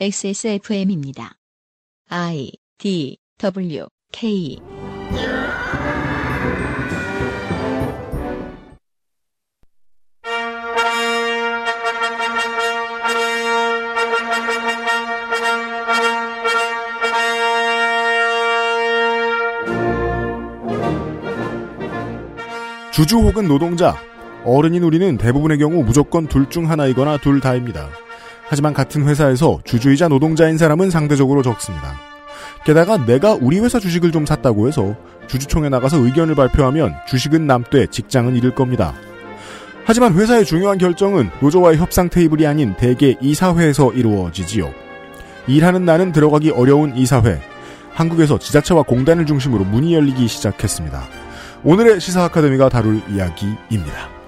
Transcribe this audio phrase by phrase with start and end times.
[0.00, 1.34] XSFM입니다.
[2.08, 4.58] I D W K
[22.92, 23.96] 주주 혹은 노동자,
[24.44, 27.88] 어른인 우리는 대부분의 경우 무조건 둘 중 하나이거나 둘 다입니다.
[28.52, 31.94] 하지만 같은 회사에서 주주이자 노동자인 사람은 상대적으로 적습니다.
[32.66, 34.94] 게다가 내가 우리 회사 주식을 좀 샀다고 해서
[35.26, 38.92] 주주총회 나가서 의견을 발표하면 주식은 남되 직장은 잃을 겁니다.
[39.86, 44.70] 하지만 회사의 중요한 결정은 노조와의 협상 테이블이 아닌 대개 이사회에서 이루어지지요.
[45.46, 47.40] 일하는 나는 들어가기 어려운 이사회.
[47.94, 51.02] 한국에서 지자체와 공단을 중심으로 문이 열리기 시작했습니다.
[51.64, 54.21] 오늘의 시사 아카데미가 다룰 이야기입니다.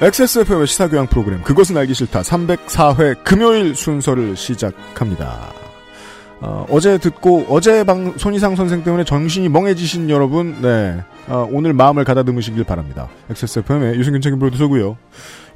[0.00, 5.52] XSFM의 시사교양 프로그램 그것은 알기 싫다 304회 금요일 순서를 시작합니다.
[6.40, 12.04] 어, 제 듣고 어제 방 손희상 선생 때문에 정신이 멍해지신 여러분, 네 어, 오늘 마음을
[12.04, 13.08] 가다듬으시길 바랍니다.
[13.28, 14.96] XSFM의 유승균 책임 프로듀서고요.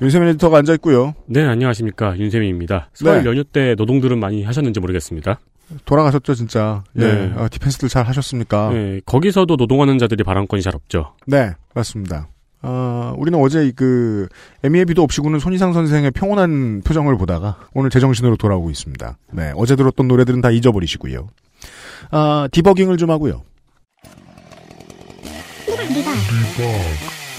[0.00, 1.14] 윤세민 에디터가 앉아 있고요.
[1.26, 2.90] 네, 안녕하십니까 윤세민입니다.
[2.94, 3.28] 설 네.
[3.28, 5.38] 연휴 때 노동들은 많이 하셨는지 모르겠습니다.
[5.84, 6.82] 돌아가셨죠 진짜.
[6.98, 7.32] 예, 네.
[7.36, 8.70] 어, 디펜스들 잘 하셨습니까?
[8.70, 11.14] 네, 거기서도 노동하는 자들이 발언권이 잘 없죠.
[11.28, 12.26] 네, 맞습니다.
[12.62, 14.28] 어, 우리는 어제 이 그,
[14.62, 19.18] 애미애비도 없이구는 손희상 선생의 평온한 표정을 보다가 오늘 제정신으로 돌아오고 있습니다.
[19.32, 21.28] 네, 어제 들었던 노래들은 다 잊어버리시고요.
[22.10, 23.42] 아, 디버깅을 좀 하고요.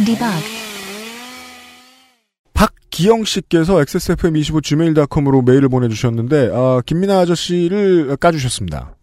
[0.06, 0.34] 리박
[2.54, 8.96] 박기영 씨께서 XSFM25 gmail.com으로 메일을 보내주셨는데, 아, 김민아 아저씨를 까주셨습니다.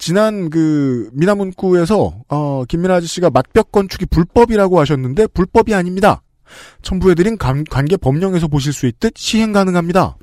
[0.00, 6.22] 지난 그, 미나문구에서, 어, 김민아 아저씨가 맞벽 건축이 불법이라고 하셨는데, 불법이 아닙니다.
[6.82, 10.16] 첨부해드린 관, 관계 법령에서 보실 수 있듯 시행 가능합니다.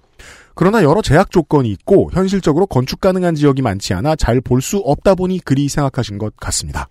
[0.56, 5.14] 그러나 여러 제약 조건이 있고, 현실적으로 건축 가능한 지역이 많지 않아 잘 볼 수 없다
[5.14, 6.90] 보니 그리 생각하신 것 같습니다.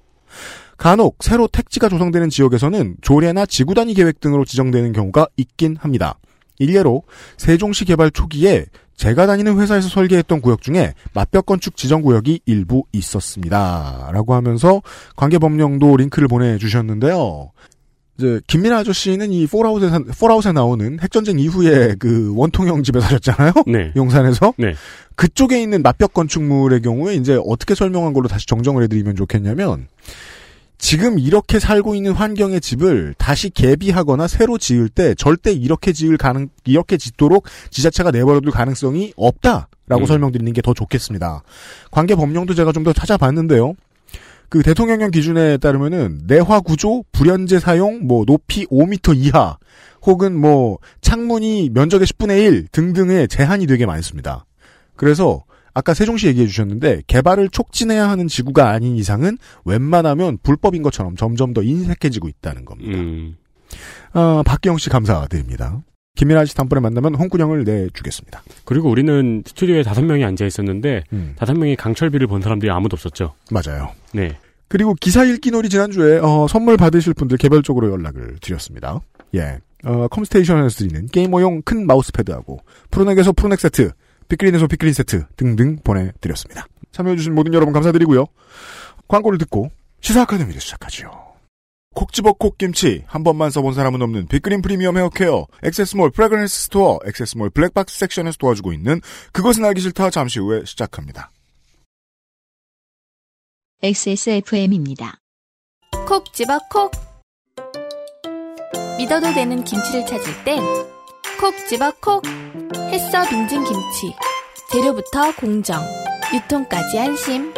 [0.79, 6.19] 간혹 새로 택지가 조성되는 지역에서는 조례나 지구 단위 계획 등으로 지정되는 경우가 있긴 합니다.
[6.59, 7.03] 일례로
[7.37, 8.67] 세종시 개발 초기에
[8.97, 14.09] 제가 다니는 회사에서 설계했던 구역 중에 맞벽 건축 지정 구역이 일부 있었습니다.
[14.13, 14.83] 라고 하면서
[15.17, 17.51] 관계 법령도 링크를 보내주셨는데요.
[18.19, 23.53] 이제 김민하 아저씨는 이 Fallout에 사- Fallout에 나오는 핵전쟁 이후에 그 원통형 집에 사셨잖아요.
[23.67, 23.93] 네.
[23.97, 24.73] 용산에서 네.
[25.17, 29.89] 그쪽에 있는 맞벽 건축물의 경우에 이제 어떻게 설명한 걸로 다시 정정을 해드리면 좋겠냐면
[30.79, 36.49] 지금 이렇게 살고 있는 환경의 집을 다시 개비하거나 새로 지을 때 절대 이렇게 지을 가능
[36.65, 40.07] 이렇게 짓도록 지자체가 내버려둘 가능성이 없다라고 음.
[40.07, 41.43] 설명드리는 게 더 좋겠습니다.
[41.91, 43.75] 관계 법령도 제가 좀 더 찾아봤는데요.
[44.49, 49.57] 그 대통령령 기준에 따르면은 내화 구조, 불연제 사용, 뭐 높이 5m 이하
[50.03, 54.45] 혹은 뭐 창문이 면적의 10분의 1 등등의 제한이 되게 많습니다.
[54.95, 55.43] 그래서
[55.77, 61.63] 아까 세종시 얘기해 주셨는데 개발을 촉진해야 하는 지구가 아닌 이상은 웬만하면 불법인 것처럼 점점 더
[61.63, 62.97] 인색해지고 있다는 겁니다.
[62.97, 63.37] 음,
[64.15, 65.83] 아, 박기영 씨 감사드립니다.
[66.15, 68.43] 김민아 씨 다음번에 만나면 홍군형을 내주겠습니다.
[68.65, 73.35] 그리고 우리는 스튜디오에 다섯 명이 앉아 있었는데 음, 다섯 명이 강철비를 본 사람들이 아무도 없었죠.
[73.51, 73.91] 맞아요.
[74.15, 74.39] 네.
[74.69, 79.01] 그리고 기사 읽기 놀이 지난주에 어, 선물 받으실 분들 개별적으로 연락을 드렸습니다.
[79.35, 79.59] 예.
[79.85, 82.61] 어, 컴스테이션에서 드리는 게이머용 큰 마우스패드하고
[82.91, 83.93] 프로넥에서 프로넥 세트,
[84.29, 86.67] 빅그린에서 빅그린 세트 등등 보내드렸습니다.
[86.93, 88.27] 참여해주신 모든 여러분 감사드리고요.
[89.09, 89.71] 광고를 듣고
[90.01, 91.27] 시사 아카데미를 시작하지요.
[91.95, 92.59] 콕 집어 콕.
[92.59, 97.99] 김치 한 번만 써본 사람은 없는 빅그린 프리미엄 hair care XSMALL fragrance store XSMALL 블랙박스
[97.99, 99.01] section에서 도와주고 있는
[99.33, 101.31] 그것은 알기 싫다 잠시 후에 시작합니다.
[103.83, 105.19] XSFM입니다.
[106.07, 106.93] 콕 집어 콕
[108.99, 110.63] 믿어도 되는 김치를 찾을 땐
[111.41, 112.23] 콕 집어 콕.
[112.91, 114.15] 햇서 빙진 김치.
[114.71, 115.83] 재료부터 공정.
[116.33, 117.53] 유통까지 안심.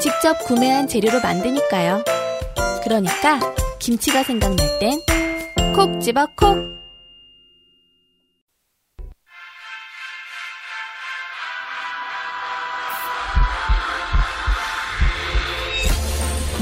[0.00, 2.02] 직접 구매한 재료로 만드니까요.
[2.82, 3.38] 그러니까
[3.78, 5.00] 김치가 생각날 땐
[5.74, 6.56] 콕 집어 콕.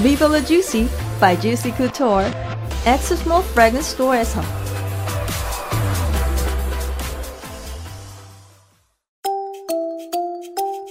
[0.03, 0.89] Viva La Juicy
[1.21, 2.31] by Juicy Couture.
[2.87, 4.58] Access More Fragrance Store에서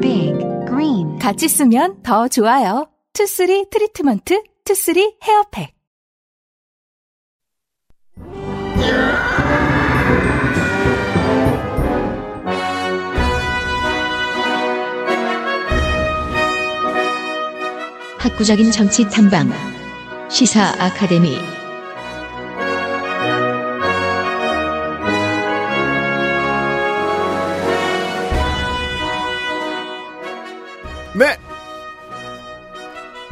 [0.00, 2.88] Big Green 같이 쓰면 더 좋아요.
[3.12, 5.74] Two Three 트리트먼트 Two Three hair pack.
[18.18, 19.50] 학구적인 정치 탐방
[20.30, 21.36] 시사 아카데미
[31.14, 31.36] 네.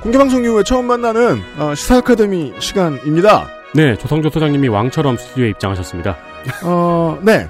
[0.02, 3.48] 공개방송 이후에 처음 만나는 어, 시사 아카데미 시간입니다.
[3.74, 6.16] 네, 조성조 소장님이 왕처럼 스튜디오에 입장하셨습니다.
[6.64, 7.48] 어, 네.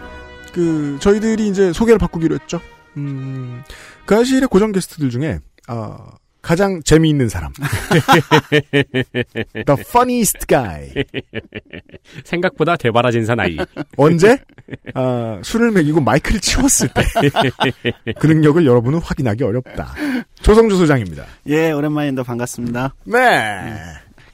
[0.52, 2.60] 그 저희들이 이제 소개를 바꾸기로 했죠.
[2.96, 3.62] 음,
[4.04, 5.96] 그 아실의 고정 게스트들 중에 어,
[6.42, 7.52] 가장 재미있는 사람.
[9.54, 10.92] The funniest guy.
[12.24, 13.56] 생각보다 대바라진 사나이.
[13.96, 14.38] 언제?
[14.94, 17.02] 아, 술을 먹이고 마이크를 치웠을 때.
[18.18, 19.94] 그 능력을 여러분은 확인하기 어렵다.
[20.42, 21.24] 조성주 소장입니다.
[21.46, 22.24] 예, 오랜만입니다.
[22.24, 22.94] 반갑습니다.
[23.04, 23.72] 네.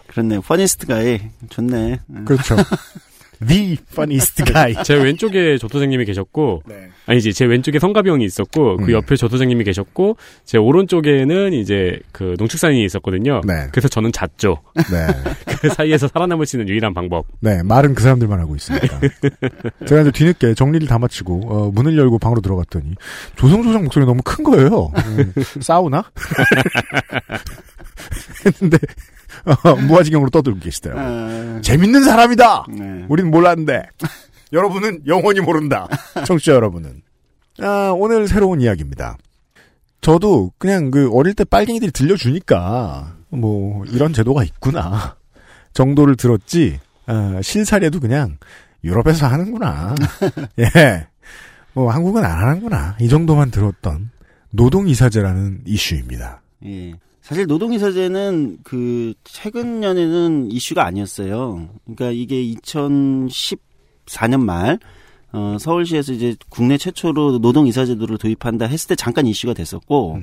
[0.08, 0.40] 그렇네.
[0.40, 1.20] Funniest guy.
[1.50, 2.00] 좋네.
[2.08, 2.25] 음.
[2.25, 2.56] 그렇죠.
[3.46, 4.75] The funniest guy.
[4.85, 6.88] 제 왼쪽에 조 소장님이 계셨고, 네.
[7.06, 8.85] 아니지, 제 왼쪽에 성가비 형이 있었고, 음.
[8.85, 13.40] 그 옆에 조 소장님이 계셨고, 제 오른쪽에는 이제 그 농축산인이 있었거든요.
[13.46, 13.69] 네.
[13.70, 14.58] 그래서 저는 잤죠.
[14.75, 15.35] 네.
[15.61, 17.26] 그 사이에서 살아남을 수 있는 유일한 방법.
[17.40, 19.00] 네, 말은 그 사람들만 하고 있습니다.
[19.87, 22.94] 제가 이제 뒤늦게 정리를 다 마치고 어, 문을 열고 방으로 들어갔더니
[23.37, 24.93] 조성 소장 목소리 너무 큰 거예요.
[24.96, 26.05] 음, 싸우나?
[28.46, 29.17] 했는데 어,
[29.86, 31.56] 무아지경으로 떠들고 계시더라고요.
[31.56, 32.66] 아, 재밌는 사람이다.
[32.70, 33.06] 네.
[33.08, 33.82] 우린 몰랐는데
[34.52, 35.88] 여러분은 영원히 모른다.
[36.26, 37.02] 청취자 여러분은.
[37.60, 39.16] 아, 오늘 새로운 이야기입니다.
[40.00, 45.16] 저도 그냥 그 어릴 때 빨갱이들이 들려주니까 뭐 이런 제도가 있구나
[45.74, 48.38] 정도를 들었지 아, 실사례도 그냥
[48.84, 49.94] 유럽에서 하는구나.
[50.60, 51.06] 예.
[51.72, 52.96] 뭐 한국은 안 하는구나.
[53.00, 54.10] 이 정도만 들었던
[54.50, 56.42] 노동이사제라는 이슈입니다.
[56.66, 56.92] 예.
[57.28, 61.69] 사실 노동이사제는 그 최근 년에는 이슈가 아니었어요.
[61.84, 64.78] 그러니까 이게 2014년 말
[65.32, 70.20] 어, 서울시에서 이제 국내 최초로 노동이사제도를 도입한다 했을 때 잠깐 이슈가 됐었고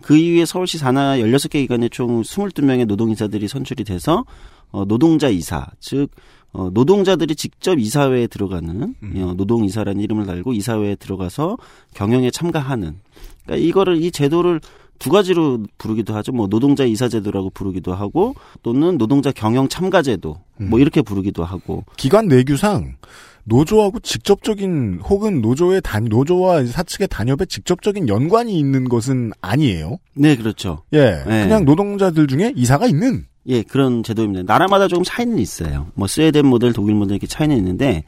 [0.00, 4.24] 그 이후에 서울시 산하 16개 기관에 총 22명의 노동이사들이 선출이 돼서
[4.70, 6.08] 어, 노동자 이사, 즉
[6.52, 11.58] 어, 노동자들이 직접 이사회에 들어가는 어, 노동이사라는 이름을 달고 이사회에 들어가서
[11.92, 12.96] 경영에 참가하는.
[13.44, 14.62] 그러니까 이거를 이 제도를
[14.98, 16.32] 두 가지로 부르기도 하죠.
[16.32, 21.84] 뭐 노동자 이사 제도라고 부르기도 하고 또는 노동자 경영 참가 제도 뭐 이렇게 부르기도 하고
[21.96, 22.96] 기관 내규상
[23.44, 29.98] 노조하고 직접적인 혹은 노조의 단 노조와 사측의 단협에 직접적인 연관이 있는 것은 아니에요.
[30.14, 30.82] 네 그렇죠.
[30.92, 31.44] 예, 네.
[31.44, 33.26] 그냥 노동자들 중에 이사가 있는.
[33.48, 34.42] 예 그런 제도입니다.
[34.52, 35.86] 나라마다 조금 차이는 있어요.
[35.94, 38.02] 뭐 스웨덴 모델, 독일 모델 이렇게 차이는 있는데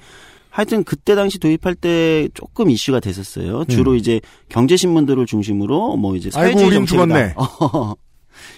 [0.59, 3.65] 하여튼 그때 당시 도입할 때 조금 이슈가 됐었어요.
[3.67, 6.33] 주로 이제 경제 신문들을 중심으로 뭐 이제 음.
[6.33, 7.35] 사회주의 정책이다.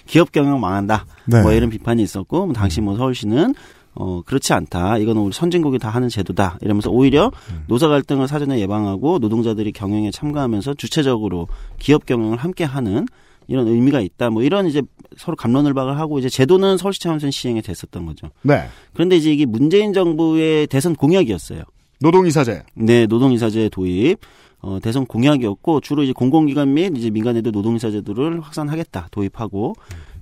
[0.07, 1.05] 기업 경영 망한다.
[1.25, 1.43] 네.
[1.43, 3.53] 뭐 이런 비판이 있었고 뭐 당시 뭐 서울시는
[3.93, 4.97] 어 그렇지 않다.
[4.97, 6.57] 이거는 우리 선진국이 다 하는 제도다.
[6.61, 7.65] 이러면서 오히려 음.
[7.67, 13.05] 노사 갈등을 사전에 예방하고 노동자들이 경영에 참가하면서 주체적으로 기업 경영을 함께 하는
[13.45, 14.31] 이런 의미가 있다.
[14.31, 14.81] 뭐 이런 이제
[15.17, 18.31] 서로 감론을박을 하고 이제 제도는 서울시 차원에서 시행이 됐었던 거죠.
[18.41, 21.61] 네, 그런데 이제 이게 문재인 정부의 대선 공약이었어요.
[22.01, 22.63] 노동이사제.
[22.75, 24.19] 네, 노동이사제 도입.
[24.63, 29.73] 어, 대선 공약이었고 주로 이제 공공기관 및 이제 민간에도 노동이사 제도를 확산하겠다 도입하고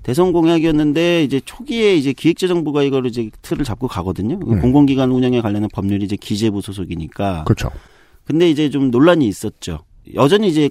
[0.02, 4.40] 대선 공약이었는데 이제 초기에 이제 기획재정부가 이거를 이제 틀을 잡고 가거든요.
[4.48, 4.62] 음.
[4.62, 7.44] 공공기관 운영에 관련한 법률이 이제 기재부 소속이니까.
[7.44, 7.70] 그렇죠.
[8.24, 9.80] 근데 이제 좀 논란이 있었죠.
[10.14, 10.70] 여전히 이제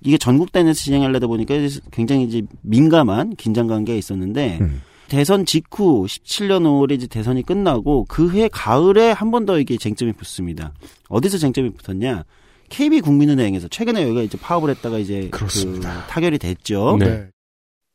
[0.00, 4.80] 이게 전국 단위에서 진행하려다 보니까 이제 굉장히 이제 민감한 긴장 관계가 있었는데 음.
[5.08, 10.12] 대선 직후 17년 5월에 이제 대선이 끝나고 그 해 가을에 한 번 더 이게 쟁점이
[10.12, 10.72] 붙습니다.
[11.08, 12.24] 어디서 쟁점이 붙었냐?
[12.68, 16.04] KB 국민은행에서 최근에 여기가 이제 파업을 했다가 이제 그렇습니다.
[16.06, 16.98] 그 타결이 됐죠.
[17.00, 17.28] 네.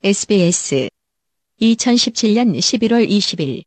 [0.04, 0.90] SBS
[1.62, 3.64] 2017년 11월 20일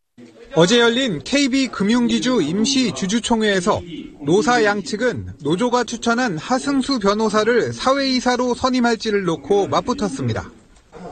[0.56, 3.80] 어제 열린 KB금융기주 임시 주주총회에서
[4.22, 10.50] 노사 양측은 노조가 추천한 하승수 변호사를 사회이사로 선임할지를 놓고 맞붙었습니다.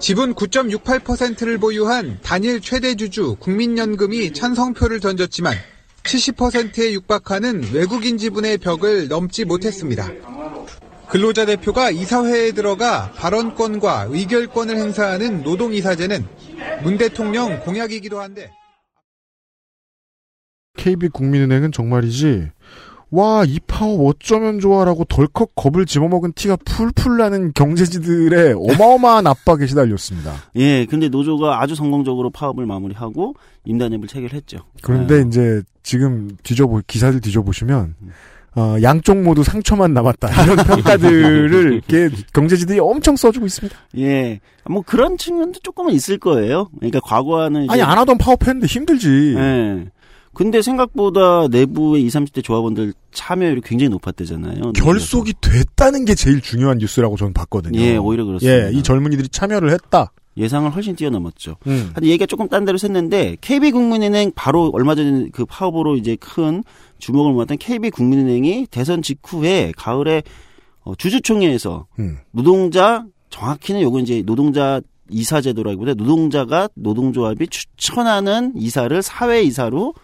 [0.00, 5.54] 지분 9.68%를 보유한 단일 최대 주주 국민연금이 찬성표를 던졌지만
[6.02, 10.10] 70%에 육박하는 외국인 지분의 벽을 넘지 못했습니다.
[11.08, 16.26] 근로자 대표가 이사회에 들어가 발언권과 의결권을 행사하는 노동이사제는
[16.82, 18.50] 문 대통령 공약이기도 한데
[20.76, 22.50] KB 국민은행은 정말이지
[23.14, 30.32] 와, 이 파업 어쩌면 좋아라고 덜컥 겁을 집어먹은 티가 풀풀 나는 경제지들의 어마어마한 압박에 시달렸습니다.
[30.56, 33.34] 예, 근데 노조가 아주 성공적으로 파업을 마무리하고
[33.66, 34.58] 임단협을 체결했죠.
[34.82, 37.94] 그런데 아, 이제 지금 뒤져보, 기사들 뒤져보시면,
[38.56, 40.44] 어, 양쪽 모두 상처만 남았다.
[40.44, 43.76] 이런 평가들을 이렇게 경제지들이 엄청 써주고 있습니다.
[43.98, 46.68] 예, 뭐 그런 측면도 조금은 있을 거예요.
[46.78, 49.34] 그러니까 과거와는 아니, 안 하던 파업했는데 힘들지.
[49.36, 49.86] 예.
[50.34, 54.72] 근데 생각보다 내부의 20, 30대 조합원들 참여율이 굉장히 높았대잖아요.
[54.72, 57.78] 결속이 됐다는 게 제일 중요한 뉴스라고 저는 봤거든요.
[57.80, 58.66] 예, 오히려 그렇습니다.
[58.66, 60.12] 예, 이 젊은이들이 참여를 했다.
[60.36, 61.56] 예상을 훨씬 뛰어넘었죠.
[61.66, 61.90] 음.
[61.92, 66.64] 하여튼 얘기가 조금 딴 데로 샜는데 KB국민은행 바로 얼마 전에 그 파업으로 이제 큰
[66.98, 70.22] 주목을 모았던 KB국민은행이 대선 직후에 가을에
[70.82, 72.18] 어, 주주총회에서 음.
[72.32, 79.94] 노동자 정확히는 요건 이제 노동자 이사 제도라기보다 노동자가 노동조합이 추천하는 이사를 사회 이사로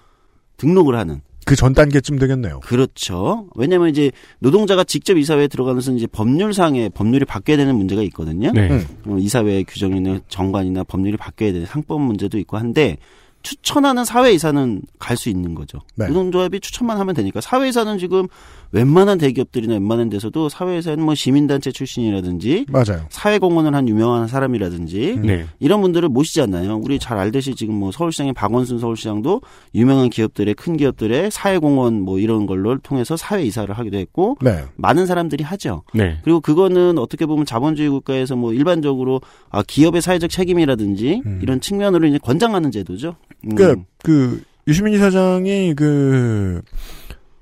[0.61, 2.61] 등록을 하는 그 전 단계쯤 되겠네요.
[2.61, 3.49] 그렇죠.
[3.57, 8.53] 왜냐면 이제 노동자가 직접 이사회에 들어가면서 이제 법률상의 법률이 바뀌어야 되는 문제가 있거든요.
[8.53, 8.69] 네.
[8.71, 8.87] 음.
[9.07, 12.99] 어, 이사회 규정이나 정관이나 법률이 바뀌어야 되는 상법 문제도 있고 한데
[13.43, 15.79] 추천하는 사회이사는 갈 수 있는 거죠.
[15.97, 16.07] 네.
[16.07, 18.27] 노동조합이 추천만 하면 되니까 사회이사는 지금
[18.73, 23.05] 웬만한 대기업들이나 웬만한 데서도 사회이사는 뭐 시민단체 출신이라든지 맞아요.
[23.11, 25.47] 사회공헌을 한 유명한 사람이라든지 네.
[25.59, 26.81] 이런 분들을 모시잖아요.
[26.83, 29.43] 우리 잘 알듯이 지금 뭐 서울시장의 박원순 서울시장도
[29.75, 34.65] 유명한 기업들의 큰 기업들의 사회공헌 뭐 이런 걸로 통해서 사회이사를 하기도 했고 네.
[34.77, 35.83] 많은 사람들이 하죠.
[35.93, 36.19] 네.
[36.23, 39.21] 그리고 그거는 어떻게 보면 자본주의 국가에서 뭐 일반적으로
[39.51, 41.41] 아 기업의 사회적 책임이라든지 음.
[41.43, 43.17] 이런 측면으로 이제 권장하는 제도죠.
[43.47, 43.55] 음.
[43.55, 46.63] 그, 그, 유시민 이사장이 그,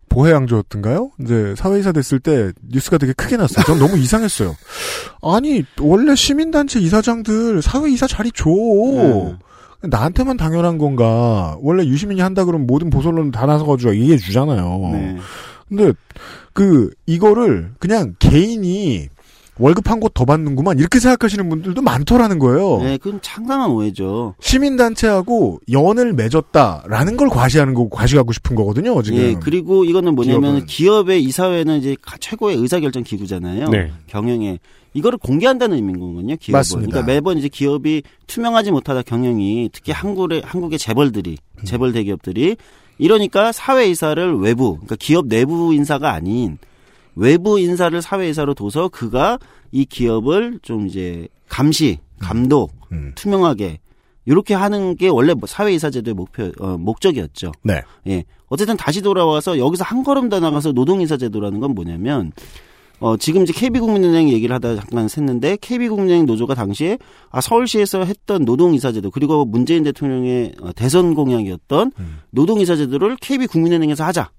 [0.09, 1.11] 보혜양조였던가요?
[1.21, 3.64] 이제 사회이사 됐을 때 뉴스가 되게 크게 났어요.
[3.64, 4.57] 전 너무 이상했어요.
[5.23, 8.49] 아니, 원래 시민단체 이사장들 사회이사 자리 줘.
[8.49, 9.37] 네.
[9.83, 11.57] 나한테만 당연한 건가.
[11.61, 14.90] 원래 유시민이 한다 그러면 모든 보솔론 다 나서가지고 얘기해 주잖아요.
[14.93, 15.17] 네.
[15.69, 15.93] 근데
[16.52, 19.09] 그 이거를 그냥 개인이
[19.58, 22.78] 월급 한 곳 더 받는구만 이렇게 생각하시는 분들도 많더라는 거예요.
[22.82, 24.34] 네, 그건 상당한 오해죠.
[24.40, 29.00] 시민단체하고 연을 맺었다라는 걸 과시하는 거고 과시하고 싶은 거거든요.
[29.02, 29.18] 지금.
[29.18, 30.66] 예, 그리고 이거는 뭐냐면 기업은.
[30.66, 33.68] 기업의 이사회는 이제 가- 최고의 의사결정 기구잖아요.
[33.70, 33.90] 네.
[34.06, 34.58] 경영에
[34.94, 36.36] 이거를 공개한다는 의미인 거거든요.
[36.36, 36.58] 기업은.
[36.58, 36.90] 맞습니다.
[36.90, 41.64] 그러니까 매번 이제 기업이 투명하지 못하다 경영이 특히 한국의 한국의 재벌들이 음.
[41.64, 42.56] 재벌 대기업들이
[42.98, 46.58] 이러니까 사회 이사를 외부 그러니까 기업 내부 인사가 아닌
[47.18, 49.38] 외부 인사를 사회 이사로 둬서 그가
[49.72, 53.12] 이 기업을 좀 이제 감시, 감독, 음.
[53.16, 53.80] 투명하게
[54.25, 57.52] 이렇게 하는 게 원래 뭐 사회이사 제도의 목표 어, 목적이었죠.
[57.62, 57.82] 네.
[58.06, 58.25] 예.
[58.48, 62.32] 어쨌든 다시 돌아와서 여기서 한 걸음 더 나가서 노동이사 제도라는 건 뭐냐면
[63.00, 66.98] 어 지금 이제 KB국민은행 얘기를 하다 잠깐 샜는데 KB국민은행 노조가 당시에
[67.30, 72.18] 아 서울시에서 했던 노동이사 제도 그리고 문재인 대통령의 어, 대선 공약이었던 음.
[72.30, 74.30] 노동이사 제도를 KB국민은행에서 하자.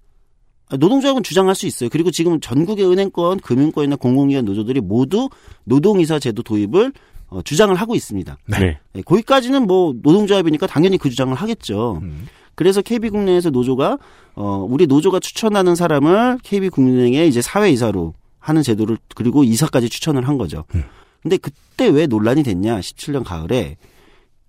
[0.69, 1.89] 아, 노동조합은 주장할 수 있어요.
[1.89, 5.29] 그리고 지금 전국의 은행권, 금융권이나 공공기관 노조들이 모두
[5.65, 6.93] 노동이사 제도 도입을
[7.27, 8.37] 어, 주장을 하고 있습니다.
[8.47, 8.79] 네.
[8.95, 11.99] 예, 거기까지는 뭐 노동조합이니까 당연히 그 주장을 하겠죠.
[12.01, 12.27] 음.
[12.55, 13.97] 그래서 KB국민은행에서 노조가
[14.35, 20.37] 어 우리 노조가 추천하는 사람을 KB국민은행에 이제 사회 이사로 하는 제도를 그리고 이사까지 추천을 한
[20.37, 20.65] 거죠.
[20.75, 20.83] 음.
[21.21, 22.79] 근데 그때 왜 논란이 됐냐?
[22.79, 23.77] 17년 가을에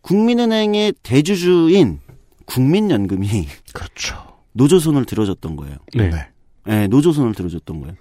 [0.00, 2.00] 국민은행의 대주주인
[2.46, 4.29] 국민연금이 그렇죠.
[4.52, 5.76] 노조 손을 들어줬던 거예요.
[5.94, 6.10] 네.
[6.10, 6.28] 네.
[6.68, 7.94] 예, 노조 손을 들어줬던 거예요.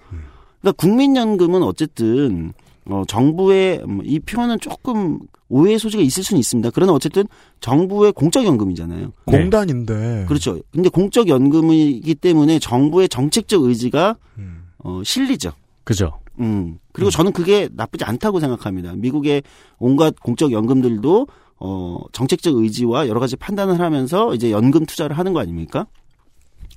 [0.62, 2.54] 그러니까 국민연금은 어쨌든
[2.86, 6.72] 어 정부의 음, 이 표현은 조금 오해의 소지가 있을 수는 있습니다.
[6.74, 7.26] 그러나 어쨌든
[7.60, 9.06] 정부의 공적연금이잖아요.
[9.06, 9.12] 네.
[9.26, 10.26] 공단인데.
[10.28, 10.60] 그렇죠.
[10.72, 14.64] 근데 공적연금이기 때문에 정부의 정책적 의지가 음.
[14.80, 15.52] 어, 실리죠.
[15.84, 16.20] 그죠.
[16.40, 16.78] 음.
[16.94, 18.94] 그리고 저는 그게 나쁘지 않다고 생각합니다.
[18.96, 19.44] 미국의
[19.78, 21.28] 온갖 공적 연금들도
[21.60, 25.88] 어, 정책적 의지와 여러 가지 판단을 하면서 이제 연금 투자를 하는 거 아닙니까?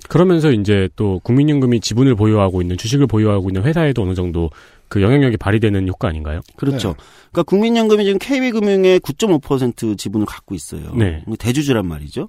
[0.08, 4.50] 그러면서 이제 또 국민연금이 지분을 보유하고 있는 주식을 보유하고 있는 회사에도 어느 정도
[4.88, 6.40] 그 영향력이 발휘되는 효과 아닌가요?
[6.56, 6.88] 그렇죠.
[6.88, 6.94] 네.
[7.30, 10.94] 그러니까 국민연금이 지금 KB금융의 9.5% 지분을 갖고 있어요.
[10.94, 11.24] 네.
[11.38, 12.28] 대주주란 말이죠.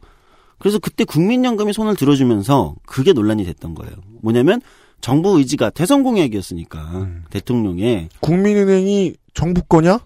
[0.60, 3.94] 그래서 그때 국민연금이 손을 들어주면서 그게 논란이 됐던 거예요.
[4.22, 4.62] 뭐냐면
[5.02, 7.24] 정부 의지가 대선 공약이었으니까 음.
[7.30, 10.00] 대통령의 국민은행이 정부 거냐?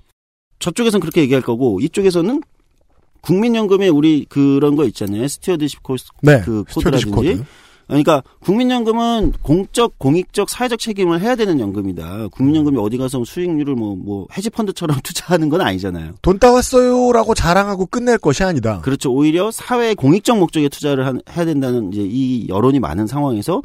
[0.57, 2.41] 저쪽에서는 그렇게 얘기할 거고 이쪽에서는
[3.27, 5.27] 국민연금에 우리 그런 거 있잖아요.
[5.27, 6.41] stewardship 코스 네.
[6.45, 7.05] 그 코드라든지.
[7.11, 7.43] 코드.
[7.87, 12.27] 그러니까 국민연금은 공적 공익적 사회적 책임을 해야 되는 연금이다.
[12.31, 16.13] 국민연금이 어디 가서 수익률을 뭐뭐 헤지펀드처럼 투자하는 건 아니잖아요.
[16.21, 18.79] 돈 따왔어요라고 자랑하고 끝낼 것이 아니다.
[18.81, 19.11] 그렇죠.
[19.13, 23.61] 오히려 사회 공익적 목적에 투자를 한- 해야 된다는 이제 이 여론이 많은 상황에서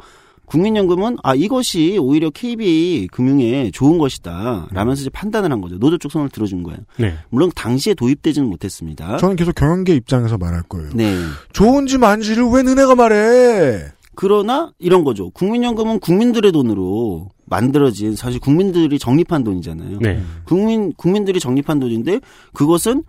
[0.53, 4.67] 국민연금은 아 이것이 오히려 KB 금융에 좋은 것이다.
[4.71, 5.79] 라면서 이제 판단을 한 거죠.
[5.79, 6.77] 노조 쪽 손을 들어준 거예요.
[6.97, 7.15] 네.
[7.29, 9.17] 물론 당시에 도입되지는 못했습니다.
[9.17, 10.91] 저는 계속 경영계 입장에서 말할 거예요.
[10.93, 11.17] 네.
[11.53, 13.85] 좋은지 만지를 왜 너네가 말해?
[14.13, 15.31] 그러나 이런 거죠.
[15.31, 19.97] 국민연금은 국민들의 돈으로 만들어진 사실 국민들이 적립한 돈이잖아요.
[20.01, 20.21] 네.
[20.45, 22.19] 국민 국민들이 적립한 돈인데
[22.53, 23.03] 그것은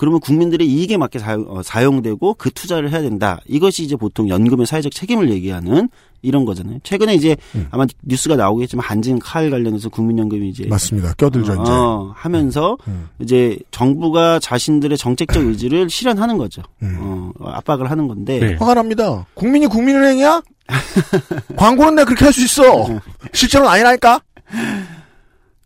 [0.00, 3.38] 그러면 국민들의 이익에 맞게 사용, 어, 사용 되고 그 투자를 해야 된다.
[3.46, 5.90] 이것이 이제 보통 연금의 사회적 책임을 얘기하는
[6.22, 6.78] 이런 거잖아요.
[6.82, 7.66] 최근에 이제 음.
[7.70, 11.12] 아마 뉴스가 나오겠지만 한진 칼 관련해서 국민연금이 이제 맞습니다.
[11.18, 11.70] 껴들죠 이제.
[11.70, 13.10] 어, 하면서 음.
[13.18, 16.62] 이제 정부가 자신들의 정책적 의지를 실현하는 거죠.
[16.82, 16.96] 음.
[16.98, 18.54] 어, 압박을 하는 건데 네.
[18.54, 19.26] 화가 납니다.
[19.34, 20.40] 국민이 국민은행이야?
[21.56, 22.88] 광고는 내가 그렇게 할 수 있어.
[23.34, 24.22] 실제로는 아니라니까.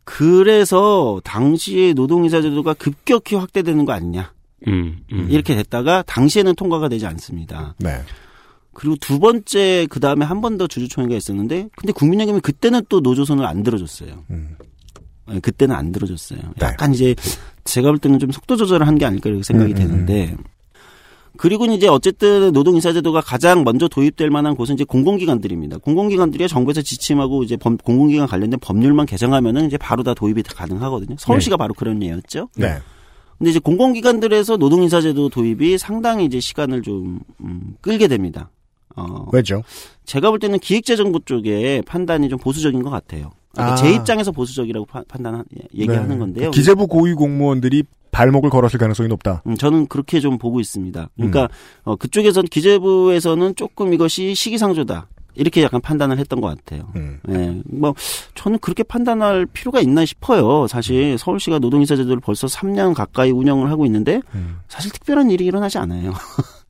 [0.05, 4.33] 그래서 당시에 노동이사 제도가 급격히 확대되는 거 아니냐.
[4.69, 5.27] 음, 음.
[5.31, 7.75] 이렇게 됐다가 당시에는 통과가 되지 않습니다.
[7.79, 8.01] 네.
[8.73, 13.45] 그리고 두 번째 그 다음에 한 번 더 주주총회가 있었는데 근데 국민연금이 그때는 또 노조선을
[13.47, 14.25] 안 들어줬어요.
[14.31, 14.57] 음.
[15.29, 16.39] 네, 그때는 안 들어줬어요.
[16.59, 16.67] 네.
[16.67, 17.15] 약간 이제
[17.65, 20.37] 제가 볼 때는 좀 속도 조절을 한 게 아닐까 이렇게 생각이 음, 음, 되는데
[21.37, 25.79] 그리고 이제 어쨌든 노동인사제도가 가장 먼저 도입될 만한 곳은 이제 공공기관들입니다.
[25.79, 31.17] 공공기관들이 정부에서 지침하고 이제 법- 공공기관 관련된 법률만 개정하면은 이제 바로 다 도입이 다 가능하거든요.
[31.19, 32.49] 서울시가 바로 그런 예였죠.
[32.57, 32.79] 네.
[33.39, 38.51] 근데 이제 공공기관들에서 노동인사제도 도입이 상당히 이제 시간을 좀 음, 끌게 됩니다.
[38.95, 39.65] 어, 왜죠?
[40.05, 43.33] 제가 볼 때는 기획재정부 쪽의 판단이 좀 보수적인 것 같아요.
[43.55, 43.77] 그러니까 아.
[43.77, 45.45] 제 입장에서 보수적이라고 파- 판단
[45.75, 46.19] 얘기하는 네.
[46.19, 46.51] 건데요.
[46.51, 49.43] 기재부 고위 공무원들이 발목을 걸었을 가능성이 높다.
[49.47, 51.09] 음, 저는 그렇게 좀 보고 있습니다.
[51.17, 51.49] 그러니까 음.
[51.85, 56.89] 어, 그쪽에선 기재부에서는 조금 이것이 시기상조다 이렇게 약간 판단을 했던 것 같아요.
[56.95, 57.19] 음.
[57.31, 57.93] 예, 뭐
[58.37, 60.69] 저는 그렇게 판단할 필요가 있나 싶어요.
[60.69, 64.59] 사실 서울시가 노동인사 제도를 벌써 3년 가까이 운영을 하고 있는데 음.
[64.69, 66.13] 사실 특별한 일이 일어나지 않아요.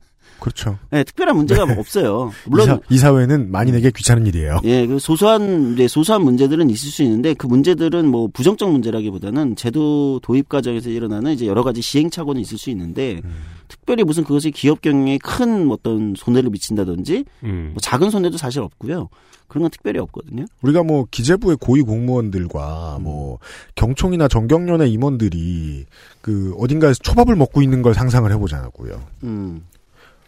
[0.45, 0.77] 그렇죠.
[0.93, 2.31] 예, 특별한 문제가 뭐 없어요.
[2.45, 4.59] 물론 이 사, 이 사회는 만인에게 귀찮은 일이에요.
[4.65, 10.19] 예, 그 소소한 이제 소소한 문제들은 있을 수 있는데 그 문제들은 뭐 부정적 문제라기보다는 제도
[10.21, 13.33] 도입 과정에서 일어나는 이제 여러 가지 시행착오는 있을 수 있는데 음.
[13.67, 17.69] 특별히 무슨 그것이 기업 경영에 큰 어떤 손해를 미친다든지 음.
[17.73, 19.09] 뭐 작은 손해도 사실 없고요.
[19.47, 20.45] 그런 건 특별히 없거든요.
[20.61, 23.39] 우리가 뭐 기재부의 고위 공무원들과 뭐
[23.73, 25.85] 경총이나 정경련의 임원들이
[26.21, 29.01] 그 어딘가에서 초밥을 먹고 있는 걸 상상을 해보자고요.
[29.23, 29.63] 음,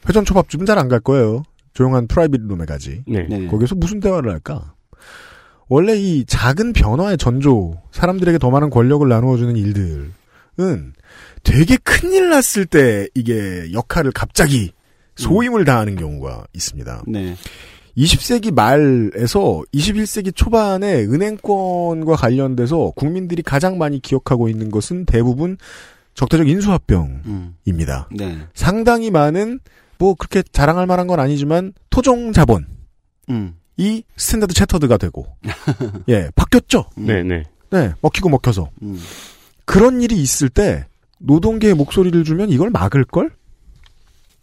[0.07, 1.43] 회전 초밥집은 잘 안 갈 거예요.
[1.73, 3.03] 조용한 프라이빗 룸에 가지.
[3.07, 3.27] 네.
[3.29, 3.47] 네.
[3.47, 4.73] 거기서 무슨 대화를 할까?
[5.69, 10.93] 원래 이 작은 변화의 전조, 사람들에게 더 많은 권력을 나누어주는 일들은
[11.43, 14.71] 되게 큰일 났을 때 이게 역할을 갑자기
[15.17, 17.03] 소임을 다하는 경우가 있습니다.
[17.07, 17.35] 네.
[17.97, 25.57] 20세기 말에서 21세기 초반에 은행권과 관련돼서 국민들이 가장 많이 기억하고 있는 것은 대부분
[26.13, 28.09] 적대적 인수합병입니다.
[28.11, 28.37] 음, 네.
[28.53, 29.59] 상당히 많은
[29.99, 32.65] 뭐 그렇게 자랑할 만한 건 아니지만 토종 자본이
[33.29, 33.55] 음,
[34.15, 35.27] 스탠다드 채터드가 되고
[36.09, 36.85] 예 바뀌었죠.
[36.97, 37.43] 음, 네, 네.
[37.71, 38.99] 네 먹히고 먹혀서 음,
[39.65, 40.85] 그런 일이 있을 때
[41.19, 43.31] 노동계의 목소리를 주면 이걸 막을 걸?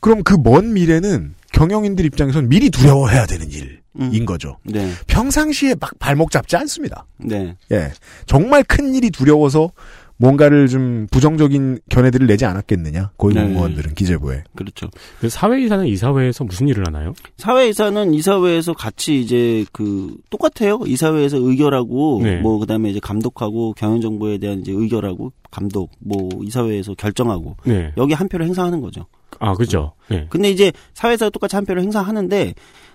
[0.01, 4.59] 그럼 그 먼 미래는 경영인들 입장에선 미리 두려워해야 되는 일인 음, 거죠.
[4.65, 4.91] 네.
[5.07, 7.07] 평상시에 막 발목 잡지 않습니다.
[7.17, 7.57] 네.
[7.73, 7.93] 예.
[8.27, 9.71] 정말 큰 일이 두려워서
[10.17, 13.13] 뭔가를 좀 부정적인 견해들을 내지 않았겠느냐.
[13.17, 13.43] 고위 네.
[13.43, 14.45] 공무원들은 기재부에.
[14.55, 14.89] 그렇죠.
[15.21, 17.15] 그 사회이사는 이사회에서 무슨 일을 하나요?
[17.39, 20.81] 사회이사는 이사회에서 같이 이제 그 똑같아요.
[20.87, 22.37] 이사회에서 의결하고 네.
[22.41, 27.93] 뭐 그다음에 이제 감독하고 경영 정보에 대한 이제 의결하고 감독 뭐 이사회에서 결정하고 네.
[27.97, 29.07] 여기 한 표를 행사하는 거죠.
[29.41, 29.95] 아, 그죠.
[30.09, 30.27] 네.
[30.31, 32.55] 근데 이제 사회에서 똑같이 한 표를 행사하는데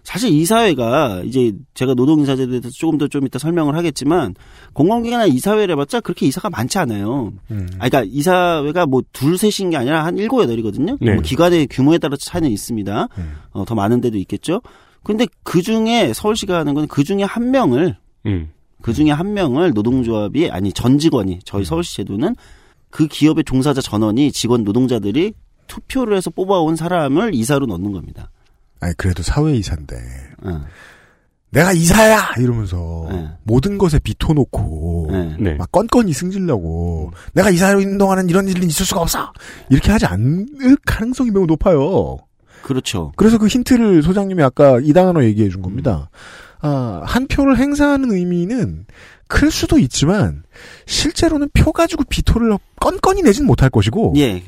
[0.10, 4.34] 사실 이사회가 이제 제가 노동이사제에 대해서 조금 더 좀 이따 설명을 하겠지만
[4.74, 7.32] 공공기관이나 이사회를 해봤자 그렇게 이사가 많지 않아요.
[7.52, 7.68] 음.
[7.78, 10.98] 아, 그러니까 이사회가 뭐 둘, 셋인 게 아니라 한 일곱, 여덟이거든요.
[11.00, 11.14] 네.
[11.14, 13.08] 뭐 기관의 규모에 따라 차이는 있습니다.
[13.20, 13.34] 음.
[13.52, 14.62] 어, 더 많은 데도 있겠죠.
[15.04, 17.96] 근데 그 중에 서울시가 하는 건 그 중에 한 명을
[18.26, 18.50] 음.
[18.82, 22.36] 그 중에 한 명을 노동조합이 아니 전 직원이 저희 서울시 제도는
[22.90, 25.34] 그 기업의 종사자 전원이 직원 노동자들이
[25.68, 28.32] 투표를 해서 뽑아온 사람을 이사로 넣는 겁니다.
[28.80, 29.96] 아니 그래도 사회이사인데
[30.44, 30.66] 어,
[31.52, 33.30] 내가 이사야 이러면서 네.
[33.44, 35.36] 모든 것에 비토놓고 네.
[35.40, 35.54] 네.
[35.56, 39.34] 막 건건이 승질내고 내가 이사로 있는 동안은 이런 일은 있을 수가 없어
[39.70, 42.18] 이렇게 하지 않을 가능성이 매우 높아요.
[42.62, 43.14] 그렇죠.
[43.16, 46.10] 그래서 그 힌트를 소장님이 아까 이 단어 얘기해 준 겁니다.
[46.62, 48.86] 아, 한 표를 행사하는 의미는
[49.28, 50.44] 클 수도 있지만
[50.86, 54.44] 실제로는 표 가지고 비토를 건건이 내진 못할 것이고 예,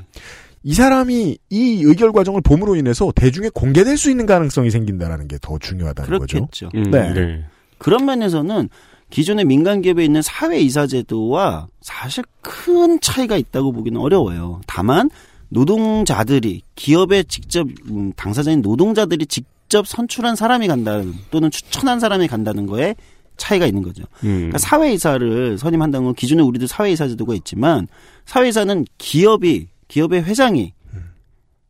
[0.64, 5.58] 이 사람이 이 의결 과정을 봄으로 인해서 대중에 공개될 수 있는 가능성이 생긴다라는 게 더
[5.58, 6.38] 중요하다는 거죠.
[6.38, 6.70] 그렇겠죠.
[6.76, 7.14] 음, 네.
[7.14, 7.46] 네.
[7.80, 8.70] 그런 면에서는
[9.10, 14.62] 기존의 민간 기업에 있는 사회 이사 제도와 사실 큰 차이가 있다고 보기는 어려워요.
[14.68, 15.10] 다만
[15.50, 22.96] 노동자들이 기업에 직접 음, 당사자인 노동자들이 직접 선출한 사람이 간다는 또는 추천한 사람이 간다는 거에
[23.38, 24.04] 차이가 있는 거죠.
[24.24, 24.36] 음.
[24.36, 27.88] 그러니까 사회이사를 선임한다는 건 기존에 우리도 사회이사 제도가 있지만
[28.26, 30.74] 사회이사는 기업이 기업의 회장이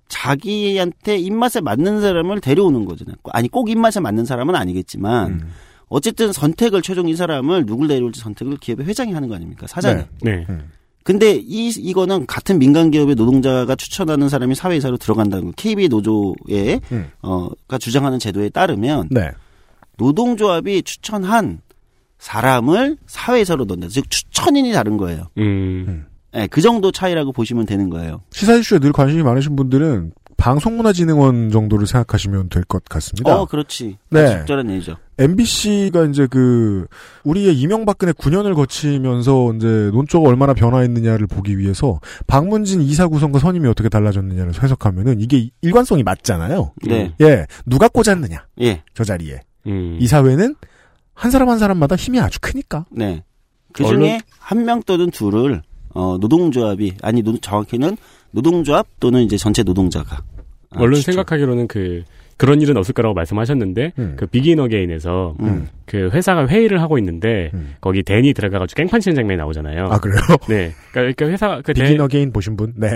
[0.07, 3.15] 자기한테 입맛에 맞는 사람을 데려오는 거잖아요.
[3.31, 5.51] 아니 꼭 입맛에 맞는 사람은 아니겠지만 음.
[5.87, 9.65] 어쨌든 선택을 최종 이 사람을 누굴 데려올지 선택을 기업의 회장이 하는 거 아닙니까?
[9.67, 10.03] 사장이.
[10.21, 10.45] 네.
[10.47, 10.57] 네.
[11.03, 15.51] 근데 이 이거는 같은 민간 기업의 노동자가 추천하는 사람이 사회이사로 들어간다는 거.
[15.55, 17.09] KB 노조에 음.
[17.21, 19.31] 어가 주장하는 제도에 따르면 네.
[19.97, 21.61] 노동조합이 추천한
[22.19, 23.91] 사람을 사회이사로 넣는다.
[23.91, 25.27] 즉 추천인이 다른 거예요.
[25.39, 26.05] 음.
[26.35, 28.21] 예, 그 정도 차이라고 보시면 되는 거예요.
[28.31, 33.35] 시사 이슈에 늘 관심이 많으신 분들은 방송문화진흥원 정도를 생각하시면 될 것 같습니다.
[33.39, 33.97] 어, 그렇지.
[34.09, 34.25] 네.
[34.39, 34.95] 적절한 예죠.
[35.19, 36.87] MBC가 이제 그
[37.25, 43.87] 우리의 이명박근혜 9년을 거치면서 이제 논조가 얼마나 변화했느냐를 보기 위해서 박문진 이사 구성과 선임이 어떻게
[43.89, 46.73] 달라졌느냐를 해석하면은 이게 일관성이 맞잖아요.
[46.87, 47.13] 네.
[47.21, 48.81] 예, 누가 꽂았느냐 예.
[48.95, 49.97] 저 자리에 음.
[49.99, 50.55] 이 사회는
[51.13, 52.85] 한 사람 한 사람마다 힘이 아주 크니까.
[52.89, 53.23] 네.
[53.73, 55.61] 그 중에 한 명 또는 둘을
[55.93, 57.97] 어 노동조합이 아니 노, 정확히는
[58.31, 60.17] 노동조합 또는 이제 전체 노동자가
[60.71, 61.13] 아, 얼른 추천.
[61.13, 62.03] 생각하기로는 그
[62.37, 64.13] 그런 일은 없을 거라고 말씀하셨는데 음.
[64.17, 65.67] 그 Begin Again에서 음.
[65.85, 67.75] 그 회사가 회의를 하고 있는데 음.
[67.81, 69.85] 거기 댄이 들어가가지고 깽판 치는 장면이 나오잖아요.
[69.91, 70.17] 아 그래요?
[70.49, 70.71] 네.
[70.91, 72.73] 그러니까, 그러니까 회사가 그 Begin 댄, Again 보신 분?
[72.77, 72.87] 네.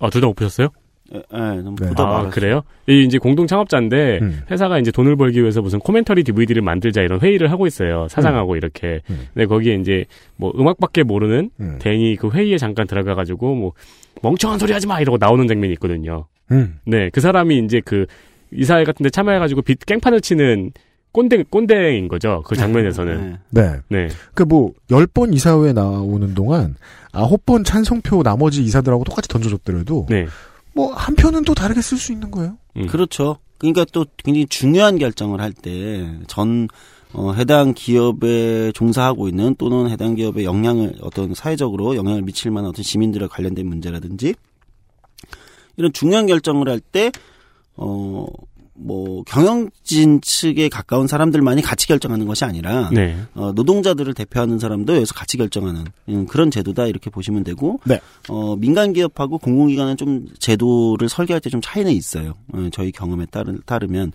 [0.00, 0.68] 아, 둘 다 못 보셨어요?
[1.12, 1.90] 예, 예, 너무 네.
[1.96, 2.28] 아.
[2.30, 2.62] 그래요?
[2.88, 4.42] 이 이제 공동 창업자인데 음.
[4.50, 8.06] 회사가 이제 돈을 벌기 위해서 무슨 commentary DVD를 만들자 이런 회의를 하고 있어요.
[8.08, 9.00] 사장하고 이렇게.
[9.10, 9.26] 음.
[9.34, 10.04] 근데 거기에 이제
[10.36, 11.78] 뭐 음악밖에 모르는 음.
[11.80, 13.72] 댄이 그 회의에 잠깐 들어가 가지고 뭐
[14.22, 16.26] 멍청한 소리 하지 마 이러고 나오는 장면이 있거든요.
[16.52, 16.78] 음.
[16.84, 18.06] 네, 그 사람이 이제 그
[18.52, 20.72] 이사회 같은 데 참여해 가지고 빚 깽판을 치는
[21.12, 22.42] 꼰대 꼰대인 거죠.
[22.46, 23.38] 그 장면에서는.
[23.50, 23.62] 네.
[23.62, 23.76] 네.
[23.88, 26.76] 네, 그 뭐, 열 번 이사회 나오는 동안,
[27.12, 30.26] 아홉 번 찬성표 나머지 이사들하고 똑같이 던져줬더라도, 네,
[30.74, 32.56] 뭐, 한 표는 또 다르게 쓸 수 있는 거예요.
[32.76, 32.86] 음.
[32.86, 33.38] 그렇죠.
[33.58, 36.68] 그러니까 또 굉장히 중요한 결정을 할 때전
[37.12, 42.82] 어, 해당 기업에 종사하고 있는 또는 해당 기업에 영향을 어떤 사회적으로 영향을 미칠 만한 어떤
[42.82, 44.34] 시민들과 관련된 문제라든지
[45.76, 47.10] 이런 중요한 결정을 할 때
[47.76, 48.26] 어,
[48.82, 55.14] 뭐 경영진 측에 가까운 사람들만이 같이 결정하는 것이 아니라 네, 어, 노동자들을 대표하는 사람도 여기서
[55.14, 58.00] 같이 결정하는 음, 그런 제도다 이렇게 보시면 되고 네.
[58.28, 62.34] 어, 민간 기업하고 공공기관은 좀 제도를 설계할 때 좀 차이는 있어요.
[62.52, 64.12] 어, 저희 경험에 따르, 따르면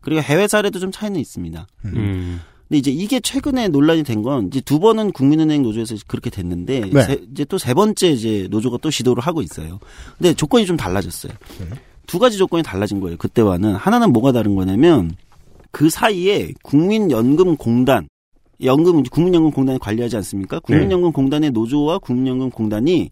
[0.00, 1.66] 그리고 해외 사례도 좀 차이는 있습니다.
[1.86, 6.80] 음, 근데 이제 이게 최근에 논란이 된 건 이제 두 번은 국민은행 노조에서 그렇게 됐는데
[6.92, 7.02] 네.
[7.02, 9.80] 세- 이제 또 세 번째 이제 노조가 또 시도를 하고 있어요.
[10.18, 11.32] 근데 조건이 좀 달라졌어요.
[12.06, 13.16] 두 가지 조건이 달라진 거예요.
[13.16, 15.12] 그때와는 하나는 뭐가 다른 거냐면
[15.70, 18.08] 그 사이에 국민연금공단
[18.62, 20.60] 연금 국민연금공단이 관리하지 않습니까?
[20.60, 23.10] 국민연금공단의 노조와 국민연금공단이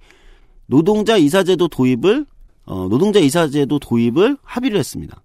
[0.67, 2.27] 노동자 이사제도 도입을
[2.65, 5.21] 어, 노동자 이사제도 도입을 합의를 했습니다.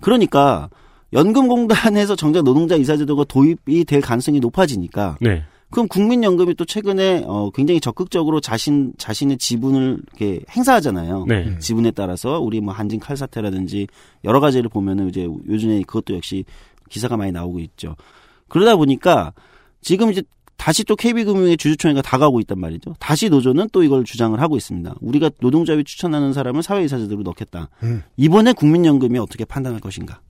[0.00, 0.70] 그러니까
[1.12, 7.80] 연금공단에서 정작 노동자 이사제도가 도입이 될 가능성이 높아지니까 네, 그럼 국민연금이 또 최근에 어, 굉장히
[7.80, 11.24] 적극적으로 자신 자신의 지분을 이렇게 행사하잖아요.
[11.26, 13.88] 네, 지분에 따라서 우리 뭐 한진 칼 사태라든지
[14.24, 16.44] 여러 가지를 보면은 이제 요즘에 그것도 역시
[16.88, 17.96] 기사가 많이 나오고 있죠.
[18.48, 19.32] 그러다 보니까
[19.80, 20.22] 지금 이제
[20.56, 22.94] 다시 또 KB금융의 주주총회가 다가오고 있단 말이죠.
[22.98, 24.94] 다시 노조는 또 이걸 주장을 하고 있습니다.
[25.00, 27.68] 우리가 노동자위 추천하는 사람을 사회이사제도로 넣겠다.
[27.82, 28.02] 음.
[28.16, 30.20] 이번에 국민연금이 어떻게 판단할 것인가?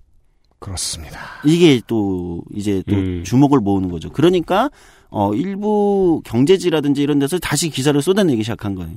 [0.58, 1.20] 그렇습니다.
[1.44, 3.22] 이게 또 이제 또 음.
[3.24, 4.10] 주목을 모으는 거죠.
[4.10, 4.70] 그러니까
[5.18, 8.90] 어 일부 경제지라든지 이런 데서 다시 기사를 쏟아내기 시작한 거예요.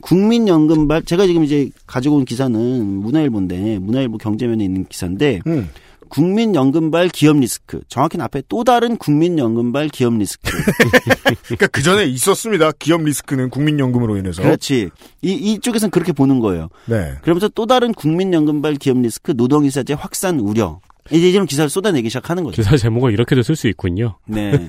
[0.00, 5.68] 국민연금발 제가 지금 이제 가지고 온 기사는 문화일보인데 문화일보 경제면에 있는 기사인데 음.
[6.08, 10.50] 국민연금발 기업 리스크 정확히는 앞에 또 다른 국민연금발 기업 리스크
[11.44, 12.72] 그러니까 그 전에 있었습니다.
[12.78, 14.40] 기업 리스크는 국민연금으로 인해서.
[14.40, 14.88] 그렇지
[15.20, 16.70] 이 이쪽에서는 그렇게 보는 거예요.
[16.86, 17.12] 네.
[17.20, 22.56] 그러면서 또 다른 국민연금발 기업 리스크 노동이사제 확산 우려 이제 이런 기사를 쏟아내기 시작하는 거죠.
[22.62, 24.16] 기사 제목을 이렇게도 쓸 수 있군요.
[24.26, 24.50] 네.
[24.58, 24.68] 네.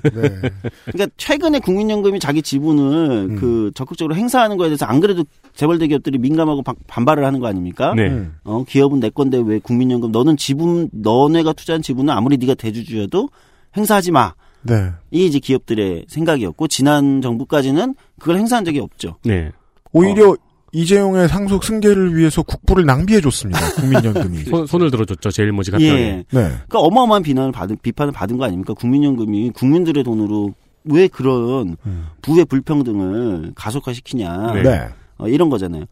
[0.85, 3.35] 그러니까 최근에 국민연금이 자기 지분을 음.
[3.39, 5.23] 그 적극적으로 행사하는 거에 대해서 안 그래도
[5.53, 7.93] 재벌 대기업들이 민감하고 바- 반발을 하는 거 아닙니까?
[7.95, 8.35] 네, 음.
[8.43, 13.29] 어, 기업은 내 건데 왜 국민연금 너는 지분 너네가 투자한 지분은 아무리 네가 대주주여도
[13.75, 14.33] 행사하지 마.
[14.61, 14.91] 네.
[15.11, 19.15] 이게 이제 기업들의 생각이었고 지난 정부까지는 그걸 행사한 적이 없죠.
[19.23, 19.51] 네.
[19.93, 20.35] 오히려
[20.71, 23.59] 이재용의 상속 승계를 위해서 국부를 낭비해줬습니다.
[23.81, 24.43] 국민연금이.
[24.43, 25.31] 손, 손을 들어줬죠.
[25.31, 25.89] 제일 모직 예.
[25.89, 26.11] 합병에.
[26.11, 26.25] 네.
[26.31, 28.73] 그러니까 어마어마한 비난을 받은 비판을 받은 거 아닙니까?
[28.73, 30.53] 국민연금이 국민들의 돈으로
[30.85, 32.07] 왜 그런 음.
[32.21, 34.53] 부의 불평등을 가속화시키냐.
[34.53, 34.63] 네.
[34.63, 34.87] 네.
[35.17, 35.85] 어, 이런 거잖아요.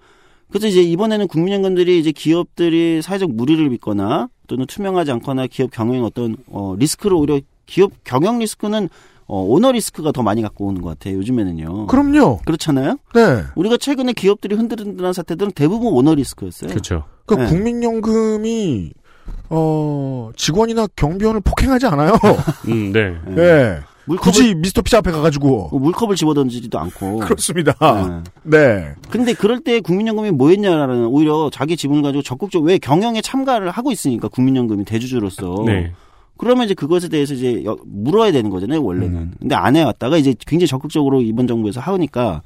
[0.49, 6.37] 그래서 이제 이번에는 국민연금들이 이제 기업들이 사회적 무리를 빚거나 또는 투명하지 않거나 기업 경영 어떤
[6.47, 8.89] 어, 리스크를 오히려 기업 경영 리스크는
[9.27, 11.17] 어, 오너 리스크가 더 많이 갖고 오는 것 같아요.
[11.17, 11.87] 요즘에는요.
[11.87, 12.39] 그럼요.
[12.45, 12.97] 그렇잖아요.
[13.13, 13.43] 네.
[13.55, 16.69] 우리가 최근에 기업들이 흔들흔들한 사태들은 대부분 오너 리스크였어요.
[16.69, 17.03] 그렇죠.
[17.25, 17.55] 그러니까 네.
[17.55, 18.91] 국민연금이
[19.49, 22.13] 어 직원이나 경비원을 폭행하지 않아요.
[22.69, 23.15] 음, 네.
[23.35, 23.41] 예.
[23.41, 23.79] 예.
[24.05, 27.19] 물컵을 굳이 미스터 피자 앞에 가가지고 뭐 물컵을 집어던지지도 않고.
[27.27, 27.73] 그렇습니다.
[28.43, 28.57] 네.
[28.57, 28.95] 네.
[29.09, 33.91] 근데 그럴 때 국민연금이 뭐 했냐라는 오히려 자기 지분 가지고 적극적으로 왜 경영에 참가를 하고
[33.91, 35.91] 있으니까 국민연금이 대주주로서 네.
[36.37, 39.15] 그러면 이제 그것에 대해서 이제 여- 물어야 되는 거잖아요 원래는.
[39.17, 39.33] 음.
[39.39, 42.41] 근데 안 해왔다가 이제 굉장히 적극적으로 이번 정부에서 하니까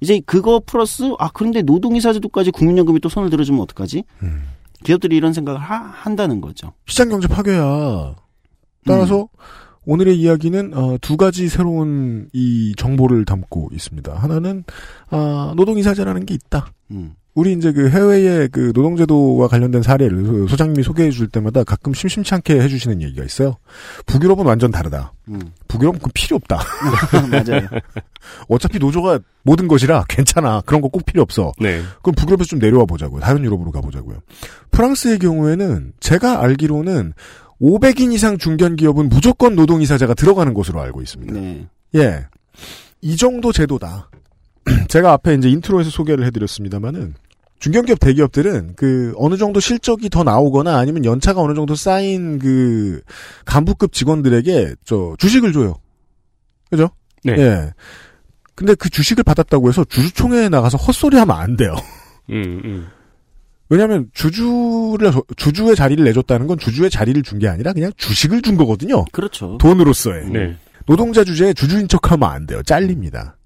[0.00, 4.04] 이제 그거 플러스 아 그런데 노동이사제도까지 국민연금이 또 손을 들어주면 어떡하지?
[4.22, 4.42] 음.
[4.84, 6.72] 기업들이 이런 생각을 하- 한다는 거죠.
[6.86, 8.14] 시장 경제 파괴야.
[8.86, 9.28] 따라서
[9.86, 14.14] 오늘의 이야기는 어, 두 가지 새로운 이 정보를 담고 있습니다.
[14.14, 14.64] 하나는
[15.10, 16.66] 아, 노동이사제라는 게 있다.
[16.90, 17.14] 음.
[17.38, 22.34] 우리 이제 그 해외의 그 노동제도와 관련된 사례를 소- 소장님이 소개해 줄 때마다 가끔 심심치
[22.34, 23.56] 않게 해주시는 얘기가 있어요.
[24.06, 25.12] 북유럽은 완전 다르다.
[25.28, 25.40] 음.
[25.68, 26.58] 북유럽은 그 필요 없다.
[27.30, 27.68] 맞아요.
[28.48, 30.62] 어차피 노조가 모든 것이라 괜찮아.
[30.66, 31.52] 그런 거 꼭 필요 없어.
[31.60, 31.80] 네.
[32.02, 33.20] 그럼 북유럽에서 좀 내려와 보자고요.
[33.20, 34.18] 다른 유럽으로 가보자고요.
[34.72, 37.12] 프랑스의 경우에는 제가 알기로는
[37.60, 41.32] 500인 이상 중견 기업은 무조건 노동이사제가 들어가는 것으로 알고 있습니다.
[41.34, 41.66] 네.
[41.94, 42.26] 예.
[43.00, 44.10] 이 정도 제도다.
[44.88, 47.14] 제가 앞에 이제 intro에서 소개를 해드렸습니다만은
[47.58, 53.00] 중견기업 대기업들은 그 어느 정도 실적이 더 나오거나 아니면 연차가 어느 정도 쌓인 그
[53.44, 55.74] 간부급 직원들에게 저 주식을 줘요.
[56.70, 56.90] 그죠?
[57.24, 57.34] 네.
[57.38, 57.72] 예.
[58.54, 61.74] 근데 그 주식을 받았다고 해서 주주총회에 나가서 헛소리 하면 안 돼요.
[62.30, 62.86] 음, 음.
[63.70, 69.04] 왜냐하면 주주를 주주의 자리를 내줬다는 건 주주의 자리를 준 게 아니라 그냥 주식을 준 거거든요.
[69.12, 69.58] 그렇죠.
[69.58, 70.30] 돈으로서의.
[70.30, 70.56] 네.
[70.86, 72.62] 노동자 주제에 주주인 척하면 안 돼요.
[72.62, 73.36] 잘립니다.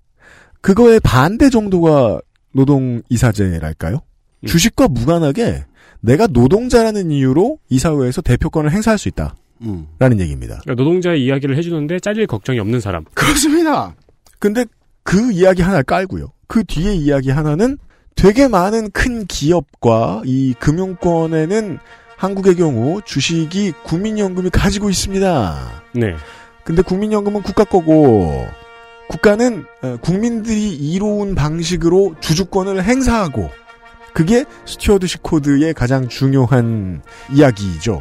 [0.60, 2.20] 그거의 반대 정도가
[2.52, 4.00] 노동 이사제랄까요?
[4.40, 4.46] 음.
[4.46, 5.64] 주식과 무관하게
[6.00, 10.20] 내가 노동자라는 이유로 이사회에서 대표권을 행사할 수 있다라는 음.
[10.20, 10.60] 얘기입니다.
[10.62, 13.04] 그러니까 노동자의 이야기를 해주는데 잘릴 걱정이 없는 사람.
[13.14, 13.94] 그렇습니다.
[14.38, 14.64] 근데
[15.04, 16.32] 그 이야기 하나를 깔고요.
[16.48, 17.78] 그 뒤에 이야기 하나는
[18.14, 21.78] 되게 많은 큰 기업과 이 금융권에는
[22.16, 25.82] 한국의 경우 주식이 국민연금이 가지고 있습니다.
[25.94, 26.14] 네.
[26.64, 28.46] 근데 국민연금은 국가 거고
[29.12, 33.50] 국가는 어, 국민들이 이로운 방식으로 주주권을 행사하고
[34.14, 38.00] 그게 stewardship code의 가장 중요한 이야기이죠.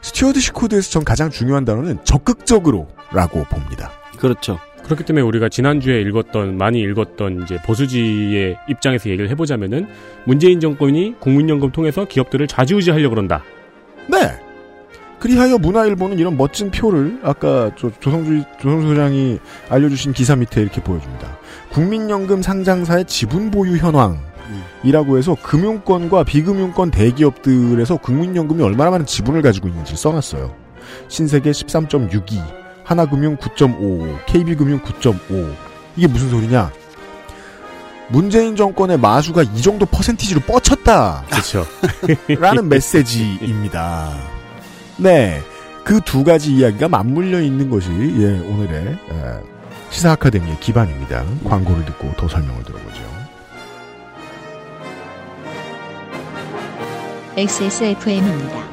[0.00, 3.92] stewardship code에서 전 가장 중요한 단어는 적극적으로라고 봅니다.
[4.18, 4.58] 그렇죠.
[4.84, 9.86] 그렇기 때문에 우리가 지난주에 읽었던, 많이 읽었던 이제 보수지의 입장에서 얘기를 해보자면은
[10.24, 13.44] 문재인 정권이 국민연금 통해서 기업들을 좌지우지하려고 그런다.
[14.08, 14.47] 네.
[15.18, 21.38] 그리하여 문화일보는 이런 멋진 표를 아까 조, 조성주 조성주 소장이 알려주신 기사 밑에 이렇게 보여줍니다.
[21.70, 24.20] 국민연금 상장사의 지분 보유 현황
[24.82, 30.54] 이라고 해서 금융권과 비금융권 대기업들에서 국민연금이 얼마나 많은 지분을 가지고 있는지 써놨어요.
[31.08, 32.40] 신세계 13.62,
[32.84, 35.54] 하나금융 9.5, KB금융 9.5.
[35.96, 36.70] 이게 무슨 소리냐?
[38.08, 41.24] 문재인 정권의 마수가 이 정도 퍼센티지로 뻗쳤다.
[41.28, 41.66] 그렇죠.
[42.40, 44.37] 라는 메시지입니다.
[44.98, 45.40] 네.
[45.84, 49.40] 그 두 가지 이야기가 맞물려 있는 것이, 예, 오늘의, 에,
[49.90, 51.24] 시사 아카데미의 기반입니다.
[51.44, 53.00] 광고를 듣고 더 설명을 들어보죠.
[57.36, 58.68] XSFM입니다.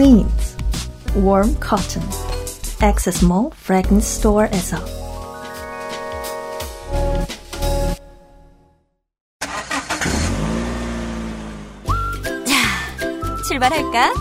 [0.00, 0.56] Cleans.
[1.14, 2.02] Warm cotton.
[2.80, 4.78] Access Mall Fragrance Store에서.
[13.46, 14.14] 출발할까?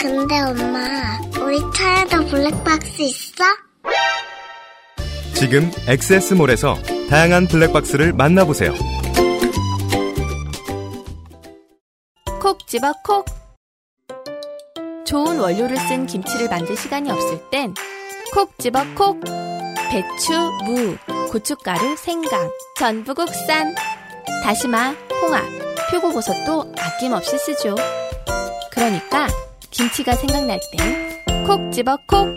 [0.00, 3.44] 근데 엄마, 우리 차에도 블랙박스 있어?
[5.34, 6.74] 지금 엑세스몰에서
[7.08, 8.74] 다양한 블랙박스를 만나보세요.
[12.40, 13.39] 콕 집어 콕.
[15.10, 17.74] 좋은 원료를 쓴 김치를 만들 시간이 없을 땐
[18.32, 19.18] 콕 집어 콕.
[19.90, 20.32] 배추,
[20.64, 20.96] 무,
[21.32, 23.74] 고춧가루, 생강, 전부 국산.
[24.44, 25.42] 다시마, 홍합,
[25.90, 27.74] 표고버섯도 아낌없이 쓰죠.
[28.70, 29.26] 그러니까
[29.72, 32.28] 김치가 생각날 땐 콕 집어 콕.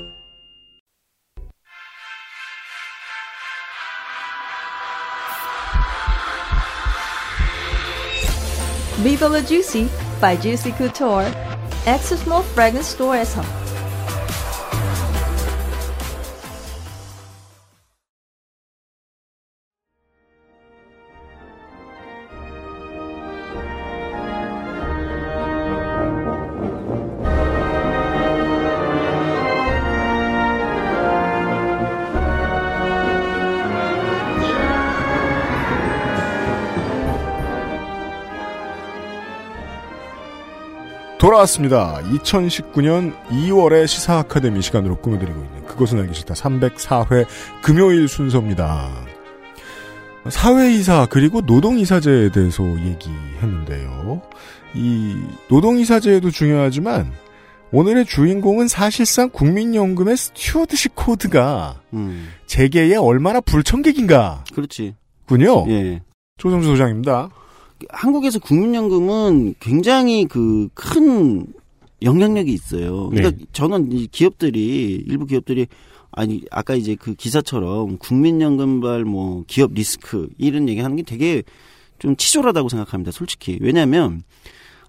[9.04, 9.88] Viva La Juicy
[10.20, 11.53] by Juicy Couture.
[11.86, 13.63] Access Mall Fragrance Store에서.
[41.34, 42.00] 돌아왔습니다.
[42.04, 47.26] 2019년 2월의 시사 아카데미 시간으로 꾸며드리고 있는 그것은 알기 싫다 304회
[47.64, 48.92] 금요일 순서입니다.
[50.30, 54.22] 사외이사 그리고 노동이사제에 대해서 얘기했는데요.
[54.76, 55.16] 이
[55.50, 57.12] 노동이사제도 중요하지만
[57.72, 62.30] 오늘의 주인공은 사실상 국민연금의 stewardship code가 음.
[62.46, 64.96] 재계에 얼마나 불청객인가 그렇지.
[65.26, 65.66] 군요.
[65.70, 66.02] 예.
[66.38, 67.30] 조성주 소장입니다.
[67.90, 71.48] 한국에서 국민연금은 굉장히 그큰
[72.02, 73.10] 영향력이 있어요.
[73.10, 73.46] 그러니까 네.
[73.54, 75.68] 저는 이 기업들이 일부 기업들이
[76.12, 81.44] 아니 아까 이제 그 기사처럼 국민연금발 뭐 기업 리스크 이런 얘기하는 게 되게
[82.00, 83.12] 좀 치졸하다고 생각합니다.
[83.12, 84.24] 솔직히 왜냐하면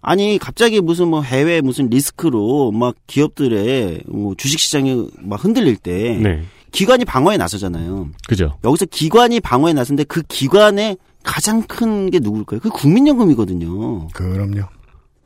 [0.00, 6.42] 아니 갑자기 무슨 뭐 해외 무슨 리스크로 막 기업들의 뭐 주식시장이 막 흔들릴 때 네.
[6.72, 8.10] 기관이 방어에 나서잖아요.
[8.26, 8.58] 그죠.
[8.64, 12.60] 여기서 기관이 방어에 나섰는데 그 기관의 가장 큰 게 누굴까요?
[12.60, 14.08] 그 국민연금이거든요.
[14.12, 14.62] 그럼요.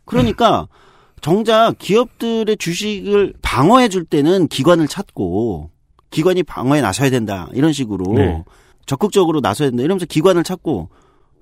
[0.05, 0.69] 그러니까
[1.21, 5.71] 정작 기업들의 주식을 방어해 줄 때는 기관을 찾고
[6.11, 8.45] 기관이 방어에 나서야 된다 이런 식으로 네.
[8.87, 10.89] 적극적으로 나서야 된다 이러면서 기관을 찾고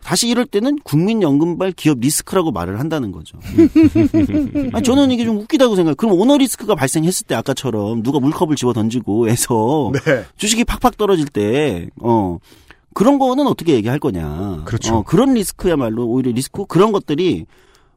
[0.02, 3.38] 다시 이럴 때는 국민연금발 기업 리스크라고 말을 한다는 거죠.
[4.72, 5.96] 아니, 저는 이게 좀 웃기다고 생각해요.
[5.96, 10.24] 그럼 오너 리스크가 발생했을 때 아까처럼 누가 물컵을 집어 던지고 해서 네.
[10.36, 12.38] 주식이 팍팍 떨어질 때, 어,
[12.96, 14.62] 그런 거는 어떻게 얘기할 거냐.
[14.64, 14.96] 그렇죠.
[14.96, 17.44] 어, 그런 리스크야말로 오히려 리스크, 그런 것들이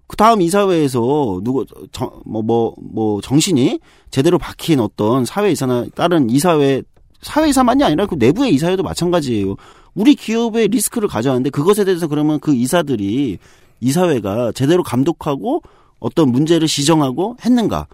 [0.07, 3.79] 그 다음 이사회에서 누구, 정, 뭐, 뭐, 뭐, 정신이
[4.11, 6.83] 제대로 박힌 어떤 사회 이사나 다른 이사회,
[7.21, 9.55] 사회 이사만이 아니라 그 내부의 이사회도 마찬가지예요.
[9.95, 13.37] 우리 기업의 리스크를 가져왔는데 그것에 대해서 그러면 그 이사들이
[13.79, 15.61] 이사회가 제대로 감독하고
[16.01, 17.87] 어떤 문제를 시정하고 했는가?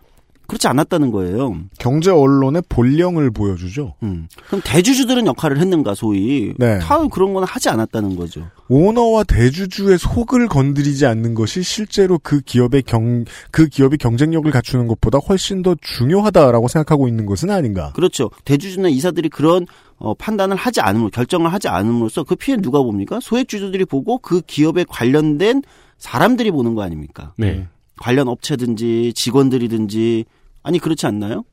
[0.47, 1.57] 그렇지 않았다는 거예요.
[1.79, 3.95] 경제 언론의 본령을 보여주죠.
[4.03, 4.27] 음.
[4.47, 6.79] 그럼 대주주들은 역할을 했는가 소위 네.
[6.79, 8.47] 다 그런 건 하지 않았다는 거죠.
[8.67, 15.19] 오너와 대주주의 속을 건드리지 않는 것이 실제로 그 기업의 경, 그 기업이 경쟁력을 갖추는 것보다
[15.19, 17.91] 훨씬 더 중요하다라고 생각하고 있는 것은 아닌가.
[17.93, 18.31] 그렇죠.
[18.43, 19.65] 대주주나 이사들이 그런
[19.97, 23.19] 어, 판단을 하지 않음으로 결정을 하지 않음으로써 그 피해를 누가 봅니까?
[23.21, 25.61] 소액주주들이 보고 그 기업에 관련된
[25.97, 27.33] 사람들이 보는 거 아닙니까?
[27.37, 27.67] 네.
[27.99, 30.25] 관련 업체든지 직원들이든지
[30.63, 31.43] 아니 그렇지 않나요?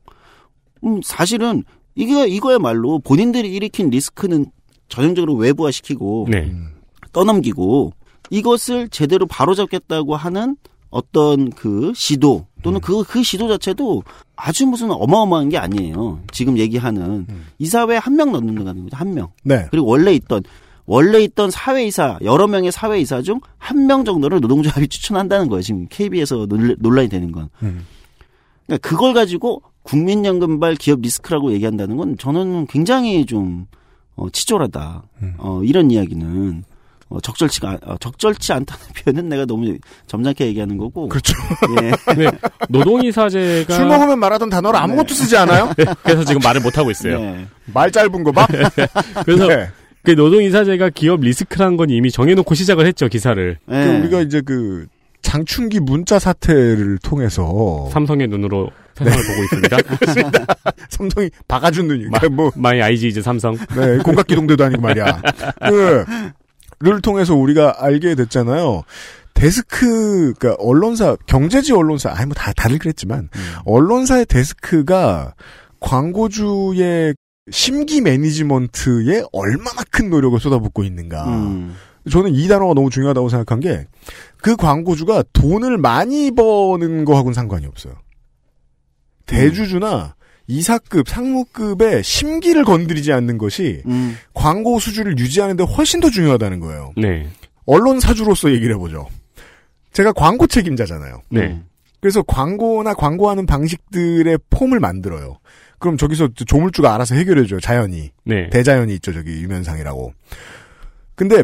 [0.83, 1.63] 음 사실은
[1.95, 4.47] 이게 이거야말로 본인들이 일으킨 리스크는
[4.89, 6.51] 전형적으로 외부화시키고 네.
[7.11, 7.93] 떠넘기고
[8.29, 10.57] 이것을 제대로 바로잡겠다고 하는
[10.89, 14.03] 어떤 그 시도 또는 그, 그 시도 자체도
[14.35, 16.19] 아주 무슨 어마어마한 게 아니에요.
[16.31, 17.25] 지금 얘기하는
[17.59, 18.97] 이사회 한 명 넣는 거는 거죠.
[18.97, 19.29] 한 명.
[19.43, 19.67] 네.
[19.71, 20.43] 그리고 원래 있던
[20.85, 25.61] 원래 있던 사회이사 여러 명의 사회이사 중 한 명 정도를 노동조합이 추천한다는 거예요.
[25.61, 26.47] 지금 KB에서
[26.79, 27.49] 논란이 되는 건.
[27.61, 27.85] 음.
[28.65, 33.67] 그러니까 그걸 가지고 국민연금발 기업 리스크라고 얘기한다는 건 저는 굉장히 좀
[34.15, 35.03] 어, 치졸하다.
[35.21, 35.33] 음.
[35.37, 36.63] 어, 이런 이야기는
[37.09, 41.07] 어, 적절치가 어, 적절치 않다는 표현은 내가 너무 점잖게 얘기하는 거고.
[41.09, 41.33] 그렇죠.
[41.81, 41.91] 예.
[42.15, 42.29] 네.
[42.69, 45.71] 노동이사제가 술 먹으면 말하던 단어를 아무것도 쓰지 않아요?
[45.77, 47.19] 네, 그래서 지금 말을 못 하고 있어요.
[47.19, 47.47] 네.
[47.73, 48.45] 말 짧은 거 봐?
[49.25, 49.69] 그래서 네.
[50.03, 53.57] 그 노동이사제가 기업 리스크란 건 이미 정해놓고 시작을 했죠 기사를.
[53.65, 53.99] 그 예.
[53.99, 54.85] 우리가 이제 그
[55.21, 59.77] 장충기 문자 사태를 통해서 삼성의 눈으로 세상을 보고 있습니다.
[60.89, 63.55] 삼성이 박아준 눈이 그러니까 뭐 my eyes is 삼성.
[63.55, 65.21] 네, 공각 기동대도 아니고 말이야.
[65.69, 66.05] 그,
[66.79, 68.83] 를 통해서 우리가 알게 됐잖아요.
[69.33, 73.29] 데스크, 그니까, 언론사, 경제지 언론사, 아니, 뭐, 다, 다들 그랬지만,
[73.65, 75.33] 언론사의 데스크가
[75.79, 77.15] 광고주의
[77.51, 81.25] 심기 management에 얼마나 큰 노력을 쏟아붓고 있는가.
[81.27, 81.75] 음.
[82.09, 83.87] 저는 이 단어가 너무 중요하다고 생각한 게,
[84.37, 87.93] 그 광고주가 돈을 많이 버는 거하고는 상관이 없어요.
[89.25, 90.15] 대주주나
[90.47, 94.17] 이사급, 상무급의 심기를 건드리지 않는 것이 음.
[94.33, 96.91] 광고 수주를 유지하는 데 훨씬 더 중요하다는 거예요.
[96.97, 97.29] 네.
[97.65, 99.07] 언론 사주로서 얘기를 해보죠.
[99.93, 101.21] 제가 광고 책임자잖아요.
[101.29, 101.61] 네.
[102.01, 105.37] 그래서 광고나 광고하는 방식들의 폼을 만들어요.
[105.83, 107.59] 그럼 저기서 조물주가 알아서 해결해줘요.
[107.59, 108.11] 자연이.
[108.23, 108.49] 네.
[108.49, 109.11] 대자연이 있죠.
[109.11, 110.13] 저기 유면상이라고.
[111.15, 111.43] 근데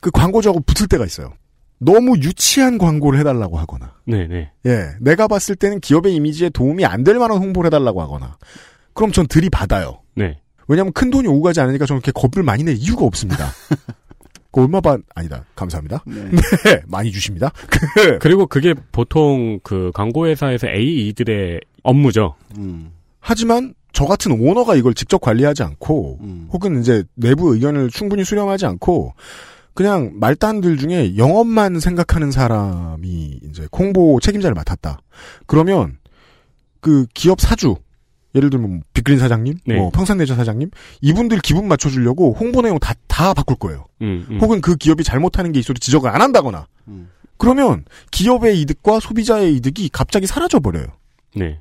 [0.00, 1.32] 그 광고주하고 붙을 때가 있어요.
[1.80, 3.94] 너무 유치한 광고를 해달라고 하거나.
[4.06, 4.28] 네.
[4.28, 4.52] 네.
[4.64, 8.38] 예, 내가 봤을 때는 기업의 이미지에 도움이 안 될 만한 홍보를 해달라고 하거나.
[8.92, 10.00] 그럼 전 들이받아요.
[10.14, 10.38] 네.
[10.68, 13.50] 왜냐하면 큰 돈이 오고 가지 않으니까 저는 그렇게 겁을 많이 낼 이유가 없습니다.
[14.52, 15.44] 그 얼마 반 아니다.
[15.56, 16.04] 감사합니다.
[16.06, 16.30] 네.
[16.64, 17.50] 네, 많이 주십니다.
[18.20, 22.36] 그리고 그게 보통 그 광고회사에서 AE들의 업무죠.
[22.56, 22.92] 음.
[23.24, 26.48] 하지만 저 같은 오너가 이걸 직접 관리하지 않고 음.
[26.52, 29.14] 혹은 이제 내부 의견을 충분히 수렴하지 않고
[29.72, 34.98] 그냥 말단들 중에 영업만 생각하는 사람이 이제 홍보 책임자를 맡았다.
[35.46, 35.98] 그러면
[36.80, 37.76] 그 기업 사주
[38.34, 39.76] 예를 들면 빅그린 사장님, 네.
[39.76, 40.70] 뭐 평산네저 사장님
[41.00, 43.86] 이분들 기분 맞춰주려고 홍보 내용 다 다 바꿀 거예요.
[44.02, 44.38] 음, 음.
[44.40, 47.10] 혹은 그 기업이 잘못하는 게 있어도 지적을 안 한다거나 음.
[47.36, 50.86] 그러면 기업의 이득과 소비자의 이득이 갑자기 사라져 버려요.
[51.36, 51.60] 네.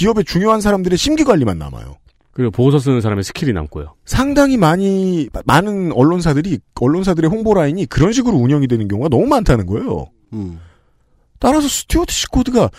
[0.00, 1.96] 기업의 중요한 사람들의 심기 관리만 남아요.
[2.32, 3.96] 그리고 보고서 쓰는 사람의 skill이 남고요.
[4.06, 10.06] 상당히 많이 많은 언론사들이 언론사들의 홍보 라인이 그런 식으로 운영이 되는 경우가 너무 많다는 거예요.
[10.32, 10.58] 음.
[11.38, 12.70] 따라서 stewardship code가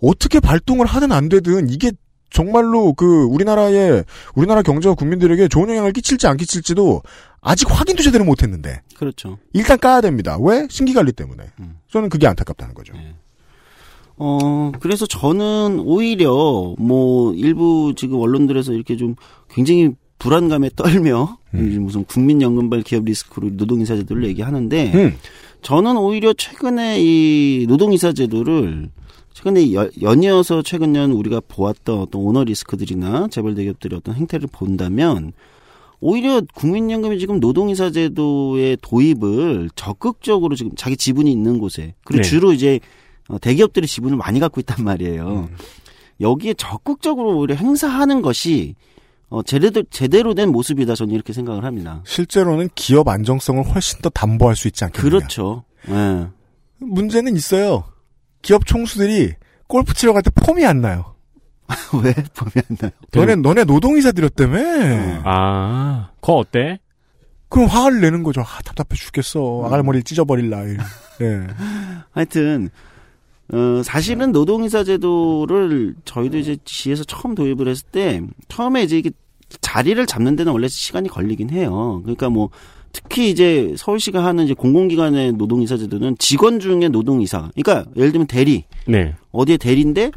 [0.00, 1.92] 어떻게 발동을 하든 안 되든 이게
[2.30, 4.04] 정말로 그 우리나라의
[4.34, 7.02] 우리나라 경제와 국민들에게 좋은 영향을 끼칠지 안 끼칠지도
[7.42, 9.36] 아직 확인도 제대로 못했는데 그렇죠.
[9.52, 10.38] 일단 까야 됩니다.
[10.40, 11.44] 왜 심기 관리 때문에.
[11.60, 11.76] 음.
[11.90, 12.94] 저는 그게 안타깝다는 거죠.
[14.22, 19.14] 어, 그래서 저는 오히려 뭐 일부 지금 언론들에서 이렇게 좀
[19.48, 21.78] 굉장히 불안감에 떨며 음.
[21.82, 25.14] 무슨 국민연금발 기업 리스크로 노동이사제도를 얘기하는데 음.
[25.62, 28.90] 저는 오히려 최근에 이 노동이사제도를
[29.32, 35.32] 최근에 여- 연이어서 최근 년 우리가 보았던 어떤 오너 리스크들이나 재벌 대기업들의 어떤 행태를 본다면
[36.00, 42.28] 오히려 국민연금이 지금 노동이사제도의 도입을 적극적으로 지금 자기 지분이 있는 곳에 그리고 네.
[42.28, 42.80] 주로 이제 어,
[43.38, 45.28] 대기업들이 지분을 많이 갖고 있단 말이에요.
[45.50, 45.56] 음.
[46.20, 48.74] 여기에 적극적으로 오히려 행사하는 것이
[49.28, 52.02] 어, 제대로 제대로 된 모습이다 저는 이렇게 생각을 합니다.
[52.04, 55.08] 실제로는 기업 안정성을 훨씬 더 담보할 수 있지 않겠느냐.
[55.08, 55.64] 그렇죠.
[55.88, 56.26] 예.
[56.78, 57.84] 문제는 있어요.
[58.42, 59.34] 기업 총수들이
[59.68, 61.14] 골프 치러 갈 때 폼이 안 나요.
[62.02, 62.90] 왜 보면 안 나요?
[63.12, 65.22] 너네 너네 노동이사 들였다며.
[65.24, 66.80] 아, 그거 어때?
[67.48, 68.40] 그럼 화를 내는 거죠.
[68.40, 69.62] 아, 답답해 죽겠어.
[69.66, 70.76] 아갈머리를 찢어버릴 날.
[71.20, 71.46] 예.
[72.12, 72.70] 하여튼
[73.52, 79.10] 어, 사실은 노동이사 제도를 저희도 이제 시에서 처음 도입을 했을 때 처음에 이제 이게
[79.60, 82.00] 자리를 잡는 데는 원래 시간이 걸리긴 해요.
[82.02, 82.50] 그러니까 뭐
[82.92, 87.50] 특히 이제 서울시가 하는 이제 공공기관의 노동이사 제도는 직원 중에 노동이사.
[87.54, 89.14] 그러니까 예를 들면 대리 네.
[89.32, 90.10] 어디에 대리인데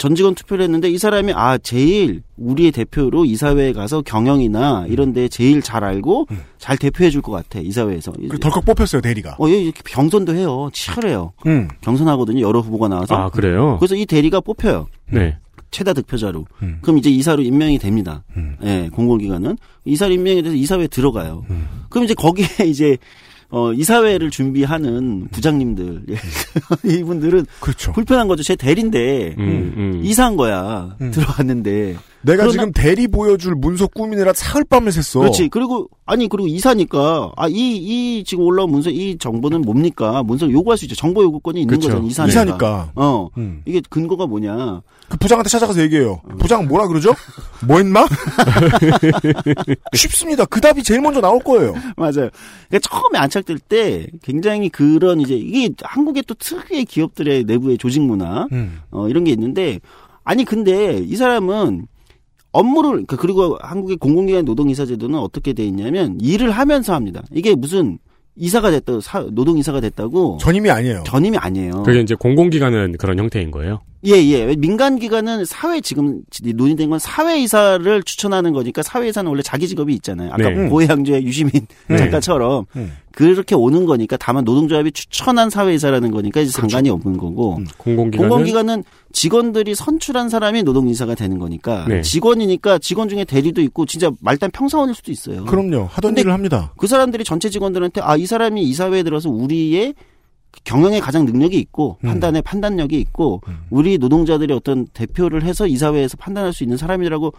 [0.00, 5.28] 전 직원 투표를 했는데 이 사람이 아 제일 우리의 대표로 이사회에 가서 경영이나 이런 데
[5.28, 6.26] 제일 잘 알고
[6.56, 8.12] 잘 대표해 줄 것 같아 이사회에서.
[8.30, 9.36] 그 덜컥 뽑혔어요 대리가.
[9.38, 10.70] 어, 얘 이렇게 경선도 해요.
[10.72, 11.34] 치열해요.
[11.44, 11.68] 음.
[11.82, 12.40] 경선하거든요.
[12.40, 13.14] 여러 후보가 나와서.
[13.14, 13.76] 아, 그래요?
[13.78, 14.86] 그래서 이 대리가 뽑혀요.
[15.10, 15.36] 네.
[15.70, 16.46] 최다 득표자로.
[16.62, 16.78] 음.
[16.80, 18.24] 그럼 이제 이사로 임명이 됩니다.
[18.38, 18.56] 음.
[18.64, 19.58] 예, 공공기관은.
[19.84, 21.44] 이사로 임명이 돼서 이사회에 들어가요.
[21.90, 22.96] 그럼 이제 거기에 이제,
[23.50, 26.02] 어, 이사회를 준비하는 부장님들.
[26.10, 26.14] 예.
[26.98, 27.92] 이분들은 그렇죠.
[27.92, 28.42] 불편한 거죠.
[28.42, 29.34] 제 대리인데.
[29.38, 30.00] 음, 음.
[30.04, 30.96] 이사한 거야.
[31.00, 31.10] 음.
[31.10, 31.96] 들어갔는데.
[32.22, 35.20] 내가 그러나- 지금 대리 보여줄 문서 꾸미느라 사흘 밤을 샜어.
[35.20, 35.48] 그렇지.
[35.48, 40.22] 그리고 아니 그리고 이사니까 아이이 지금 올라온 문서 이 정보는 뭡니까?
[40.22, 40.94] 문서 요구할 수 있죠.
[40.96, 41.88] 정보 요구권이 있는 그렇죠.
[41.88, 42.06] 거잖아.
[42.06, 42.32] 이사니까.
[42.44, 42.92] 이사니까.
[42.94, 43.28] 어.
[43.38, 43.62] 음.
[43.64, 44.82] 이게 근거가 뭐냐?
[45.08, 46.20] 그 부장한테 찾아가서 얘기해요.
[46.38, 47.14] 부장 뭐라 그러죠?
[47.66, 48.04] 뭐 했나?
[49.94, 50.44] 쉽습니다.
[50.44, 51.74] 그 답이 제일 먼저 나올 거예요.
[51.96, 52.28] 맞아요.
[52.68, 58.46] 그러니까 처음에 안착될 때 굉장히 그런 이제 이게 한국의 또 특유의 기업들의 내부의 조직 문화
[58.52, 58.80] 음.
[58.90, 59.80] 어 이런 게 있는데
[60.24, 61.86] 아니 근데 이 사람은
[62.52, 67.22] 업무를 그러니까 그리고 한국의 공공기관 노동이사 제도는 어떻게 돼 있냐면 일을 하면서 합니다.
[67.32, 67.98] 이게 무슨
[68.36, 71.02] 이사가 됐다 사- 노동이사가 됐다고 전임이 아니에요.
[71.06, 71.82] 전임이 아니에요.
[71.82, 73.80] 그게 이제 공공기관은 그런 형태인 거예요.
[74.06, 74.54] 예, 예.
[74.56, 79.92] 민간 기관은 사회 지금 논의된 건 사회 이사를 추천하는 거니까 사회 이사는 원래 자기 직업이
[79.94, 80.30] 있잖아요.
[80.32, 80.68] 아까 네.
[80.68, 81.52] 고해양주의 유시민
[81.88, 81.96] 네.
[81.98, 82.92] 작가처럼 음.
[83.12, 87.66] 그렇게 오는 거니까 다만 노동조합이 추천한 사회 이사라는 거니까 이제 상관이 없는 거고 음.
[87.76, 92.00] 공공기관은 공공기관은 직원들이 선출한 사람이 노동 이사가 되는 거니까 네.
[92.00, 95.44] 직원이니까 직원 중에 대리도 있고 진짜 말단 평사원일 수도 있어요.
[95.44, 95.88] 그럼요.
[95.90, 96.72] 하던 일을 합니다.
[96.78, 99.94] 그 사람들이 전체 직원들한테 아 이 사람이 이사회에 들어서 우리의
[100.64, 102.08] 경영에 가장 능력이 있고 음.
[102.08, 103.58] 판단에 판단력이 있고 음.
[103.70, 107.32] 우리 노동자들이 어떤 대표를 해서 이사회에서 판단할 수 있는 사람이라고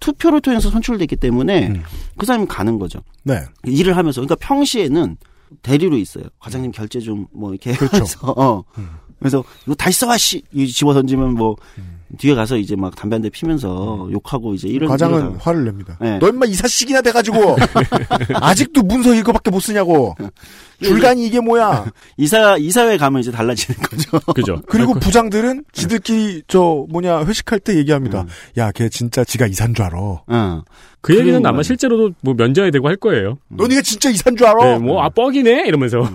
[0.00, 1.82] 투표를 통해서 선출됐기 때문에 음.
[2.18, 3.00] 그 사람이 가는 거죠.
[3.22, 3.40] 네.
[3.64, 5.16] 일을 하면서 그러니까 평시에는
[5.62, 6.24] 대리로 있어요.
[6.38, 7.96] 과장님 결제 좀 뭐 이렇게 그렇죠.
[7.98, 8.62] 해서 어.
[8.78, 8.88] 음.
[9.18, 11.56] 그래서 이거 다시 써와 씨이 집어 던지면 뭐
[12.18, 14.90] 뒤에 가서 이제 막 담배 한 대 피면서 욕하고 이제 이런 음.
[14.90, 15.96] 과장은 이러다가 화를 냅니다.
[16.00, 16.18] 네.
[16.20, 17.56] 너 임마 이사식이나 돼가지고
[18.40, 20.14] 아직도 문서 읽어밖에 못 쓰냐고.
[20.82, 21.86] 줄간이 이게 뭐야?
[22.18, 24.20] 이사 이사회 가면 이제 달라지는 거죠.
[24.34, 24.62] 그죠.
[24.68, 28.22] 그리고 부장들은 지들끼리 저 뭐냐 회식할 때 얘기합니다.
[28.22, 28.28] 음.
[28.58, 29.98] 야, 걔 진짜 지가 이산 줄 알아.
[29.98, 30.62] 어.
[31.00, 31.62] 그 얘기는 아마.
[31.62, 33.38] 실제로도 뭐 면제가 되고 할 거예요.
[33.48, 34.64] 너 네가 진짜 이산 줄 알아?
[34.64, 35.64] 네, 뭐, 아, 뻑이네?
[35.66, 36.08] 이러면서.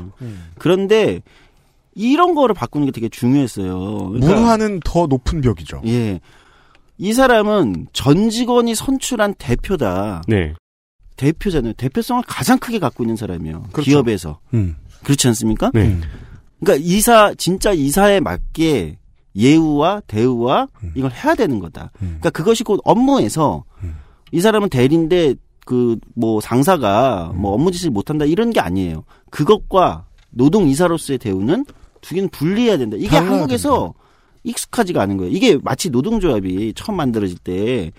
[0.58, 1.22] 그런데
[1.94, 4.10] 이런 거를 바꾸는 게 되게 중요했어요.
[4.10, 5.82] 그러니까 문화는 더 높은 벽이죠.
[5.86, 6.20] 예.
[6.98, 10.22] 이 사람은 전 직원이 선출한 대표다.
[10.28, 10.54] 네.
[11.18, 11.74] 대표잖아요.
[11.74, 13.64] 대표성을 가장 크게 갖고 있는 사람이에요.
[13.72, 13.90] 그렇죠.
[13.90, 14.40] 기업에서.
[14.54, 14.76] 음.
[15.04, 15.72] 그렇지 않습니까?
[15.74, 15.88] 네.
[15.88, 16.02] 음.
[16.60, 18.98] 그러니까 이사 진짜 이사에 맞게
[19.36, 20.92] 예우와 대우와 음.
[20.96, 21.92] 이걸 해야 되는 거다.
[22.02, 22.18] 음.
[22.20, 23.96] 그러니까 그것이 곧 업무에서 음.
[24.32, 25.36] 이 사람은 대리인데
[25.66, 27.42] 그 뭐 상사가 음.
[27.42, 29.04] 뭐 업무 지시를 못한다 이런 게 아니에요.
[29.30, 31.66] 그것과 노동 이사로서의 대우는
[32.02, 32.98] 두 개는 분리해야 된다.
[33.00, 33.94] 이게 한국에서
[34.44, 35.32] 익숙하지가 않은 거예요.
[35.32, 37.92] 이게 마치 노동조합이 처음 만들어질 때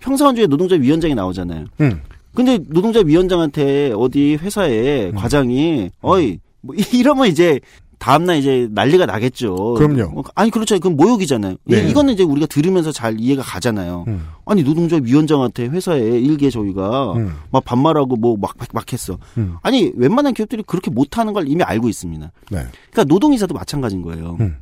[0.00, 1.66] 평사원주의 노동조합 위원장이 나오잖아요.
[1.80, 2.00] 음.
[2.34, 7.60] 근데 노동조합 위원장한테 어디 회사에 과장이 어이 뭐 이러면 이제
[7.98, 9.74] 다음날 이제 난리가 나겠죠.
[9.74, 10.20] 그럼요.
[10.20, 10.74] 어, 아니 그렇죠.
[10.76, 11.54] 그건 모욕이잖아요.
[11.66, 11.88] 이- 네.
[11.90, 14.04] 이거는 이제 우리가 들으면서 잘 이해가 가잖아요.
[14.06, 14.28] 음.
[14.46, 17.34] 아니 노동조합 위원장한테 회사에 일개 저희가 음.
[17.50, 19.18] 막 반말하고 뭐막막 했어.
[19.36, 19.56] 음.
[19.62, 22.24] 아니 웬만한 기업들이 그렇게 못하는 걸 이미 알고 있습니다.
[22.50, 22.58] 네.
[22.90, 24.36] 그러니까 노동이사도 마찬가지인 거예요.
[24.40, 24.56] 음.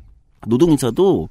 [0.47, 1.29] 노동이사도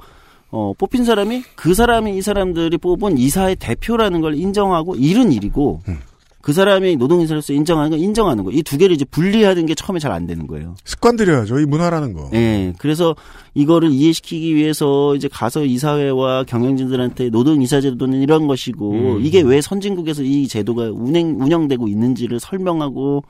[0.50, 5.98] 어, 뽑힌 사람이 그 사람이 이 사람들이 뽑은 이사의 대표라는 걸 인정하고 이른 일이고 음.
[6.46, 8.52] 그 사람이 노동이사로서 인정하는 건 인정하는 거.
[8.52, 10.76] 이 두 개를 이제 분리하는 게 처음에 잘 안 되는 거예요.
[10.84, 11.58] 습관 들여야죠.
[11.58, 12.30] 이 문화라는 거.
[12.34, 12.72] 예.
[12.78, 13.16] 그래서
[13.54, 19.24] 이거를 이해시키기 위해서 이제 가서 이사회와 경영진들한테 노동이사 제도는 이런 것이고 음.
[19.24, 23.24] 이게 왜 선진국에서 이 제도가 운행 운영되고 있는지를 설명하고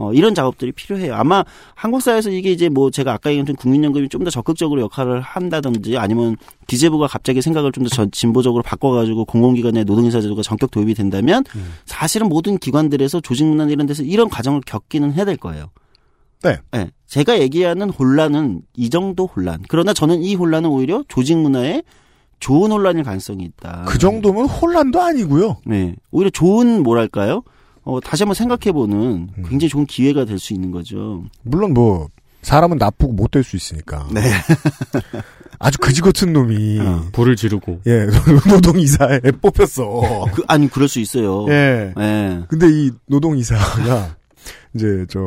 [0.00, 1.14] 어, 이런 작업들이 필요해요.
[1.14, 1.44] 아마
[1.74, 6.36] 한국 사회에서 이게 이제 뭐 제가 아까 얘기했던 국민연금이 좀 더 적극적으로 역할을 한다든지 아니면
[6.66, 11.44] 기재부가 갑자기 생각을 좀 더 진보적으로 바꿔가지고 공공기관의 노동이사제도가 전격 도입이 된다면
[11.84, 15.66] 사실은 모든 기관들에서 조직문화 이런 데서 이런 과정을 겪기는 해야 될 거예요.
[16.42, 16.56] 네.
[16.72, 16.90] 네.
[17.06, 19.60] 제가 얘기하는 혼란은 이 정도 혼란.
[19.68, 21.82] 그러나 저는 이 혼란은 오히려 조직 문화에
[22.38, 23.84] 좋은 혼란일 가능성이 있다.
[23.86, 25.58] 그 정도면 혼란도 아니고요.
[25.66, 25.94] 네.
[26.10, 27.42] 오히려 좋은 뭐랄까요?
[27.84, 29.44] 어, 다시 한번 생각해보는 음.
[29.48, 31.24] 굉장히 좋은 기회가 될 수 있는 거죠.
[31.42, 32.08] 물론 뭐
[32.42, 34.06] 사람은 나쁘고 못 될 수 있으니까.
[34.12, 34.20] 네.
[35.58, 37.04] 아주 그지 같은 놈이 어.
[37.12, 37.80] 불을 지르고.
[37.86, 38.06] 예
[38.48, 40.26] 노동 이사에 뽑혔어.
[40.32, 41.46] 그, 아니, 그럴 수 있어요.
[41.50, 41.92] 예.
[41.96, 42.42] 네.
[42.48, 44.16] 근데 이 노동 이사가
[44.74, 45.20] 이제 저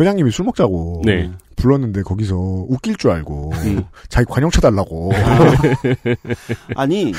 [0.00, 1.30] 회장님이 술 먹자고 네.
[1.56, 3.84] 불렀는데 거기서 웃길 줄 알고 음.
[4.08, 5.12] 자기 관용차 달라고
[6.76, 7.12] 아니,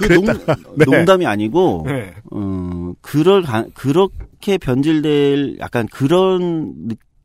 [0.00, 0.24] 그 농,
[0.76, 0.84] 네.
[0.84, 2.14] 농담이 아니고, 네.
[2.30, 6.72] 어, 그럴, 가, 그렇게 변질될 약간 그런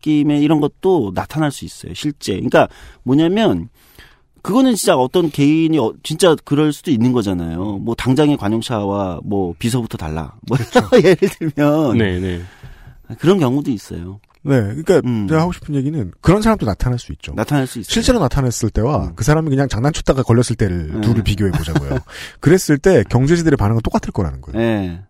[0.01, 2.33] 느낌의 이런 것도 나타날 수 있어요, 실제.
[2.33, 2.67] 그러니까
[3.03, 3.69] 뭐냐면,
[4.41, 7.79] 그거는 진짜 어떤 개인이 어- 진짜 그럴 수도 있는 거잖아요.
[7.79, 10.35] 뭐 당장의 관용차와 뭐 비서부터 달라.
[10.47, 10.55] 뭐
[11.03, 12.41] 예를 들면 네, 네.
[13.17, 14.19] 그런 경우도 있어요.
[14.45, 15.27] 네, 그러니까 음.
[15.27, 17.33] 제가 하고 싶은 얘기는 그런 사람도 나타날 수 있죠.
[17.35, 17.91] 나타날 수 있어요.
[17.91, 19.11] 실제로 나타났을 때와 음.
[19.15, 21.01] 그 사람이 그냥 장난쳤다가 걸렸을 때를 음.
[21.01, 21.97] 둘을 비교해 보자고요.
[22.39, 24.57] 그랬을 때 경제지들의 반응은 똑같을 거라는 거예요.
[24.57, 25.01] 네.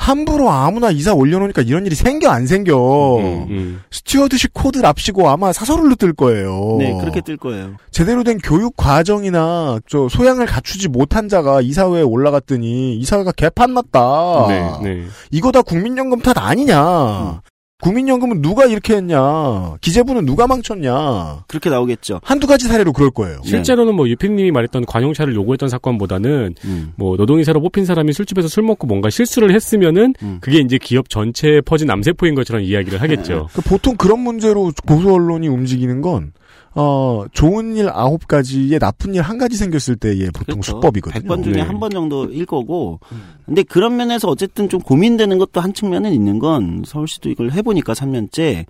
[0.00, 3.18] 함부로 아무나 이사 올려놓으니까 이런 일이 생겨 안 생겨.
[3.18, 3.82] 음, 음.
[3.90, 6.76] stewardship code랍시고 아마 사설로 뜰 거예요.
[6.78, 7.76] 네, 그렇게 뜰 거예요.
[7.90, 14.46] 제대로 된 교육 과정이나 저 소양을 갖추지 못한 자가 이사회에 올라갔더니 이사회가 개판 났다.
[14.48, 15.04] 네, 네.
[15.30, 17.42] 이거 다 국민연금 탓 아니냐.
[17.80, 19.76] 국민연금은 누가 이렇게 했냐.
[19.80, 21.44] 기재부는 누가 망쳤냐.
[21.46, 22.20] 그렇게 나오겠죠.
[22.22, 23.40] 한두 가지 사례로 그럴 거예요.
[23.44, 26.92] 실제로는 뭐 유피님이 말했던 관용차를 요구했던 사건보다는 음.
[26.96, 30.38] 뭐 노동이사로 뽑힌 사람이 술집에서 술 먹고 뭔가 실수를 했으면은 음.
[30.40, 33.48] 그게 이제 기업 전체에 퍼진 암세포인 것처럼 이야기를 하겠죠.
[33.52, 36.32] 그 보통 그런 문제로 보수 언론이 움직이는 건
[36.74, 40.72] 어, 좋은 일 아홉 가지에 나쁜 일 한 가지 생겼을 때의 보통 그렇죠.
[40.72, 41.22] 수법이거든요.
[41.22, 41.60] 100번 중에 네.
[41.62, 43.00] 한번 정도일 거고.
[43.44, 48.66] 근데 그런 면에서 어쨌든 좀 고민되는 것도 한 측면은 있는 건 서울시도 이걸 해보니까 3년째